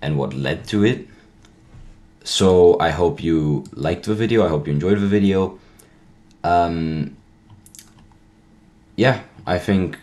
and 0.00 0.16
what 0.16 0.32
led 0.32 0.68
to 0.68 0.84
it. 0.84 1.08
So 2.22 2.78
I 2.78 2.90
hope 2.90 3.20
you 3.20 3.64
liked 3.72 4.04
the 4.06 4.14
video. 4.14 4.46
I 4.46 4.48
hope 4.48 4.68
you 4.68 4.72
enjoyed 4.72 5.00
the 5.00 5.08
video. 5.08 5.58
Um, 6.44 7.16
yeah, 8.94 9.22
I 9.44 9.58
think 9.58 9.96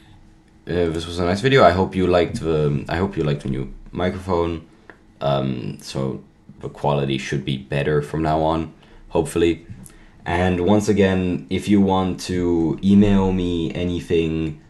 uh, 0.68 0.92
this 0.92 1.08
was 1.08 1.18
a 1.20 1.24
nice 1.24 1.40
video. 1.40 1.64
I 1.64 1.72
hope 1.72 1.96
you 1.96 2.08
liked 2.08 2.42
the. 2.42 2.84
I 2.90 2.98
hope 2.98 3.16
you 3.16 3.24
liked 3.24 3.44
the 3.44 3.50
new 3.50 3.74
microphone. 3.94 4.68
Um, 5.22 5.78
so 5.80 6.22
the 6.60 6.70
quality 6.70 7.18
should 7.18 7.44
be 7.44 7.58
better 7.58 8.02
from 8.02 8.22
now 8.22 8.42
on, 8.42 8.74
hopefully. 9.10 9.66
And 10.26 10.62
once 10.62 10.88
again, 10.88 11.48
if 11.50 11.68
you 11.68 11.82
want 11.82 12.20
to 12.22 12.80
email 12.84 13.32
me 13.32 13.74
anything, 13.74 14.62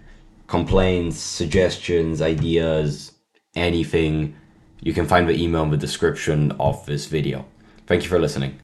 complaints, 0.48 1.18
suggestions, 1.18 2.22
ideas, 2.22 3.12
anything, 3.56 4.36
you 4.82 4.94
can 4.94 5.06
find 5.06 5.28
the 5.28 5.42
email 5.42 5.64
in 5.64 5.70
the 5.70 5.78
description 5.78 6.54
of 6.54 6.86
this 6.86 7.08
video. 7.08 7.46
Thank 7.88 8.04
you 8.04 8.10
for 8.10 8.20
listening. 8.20 8.58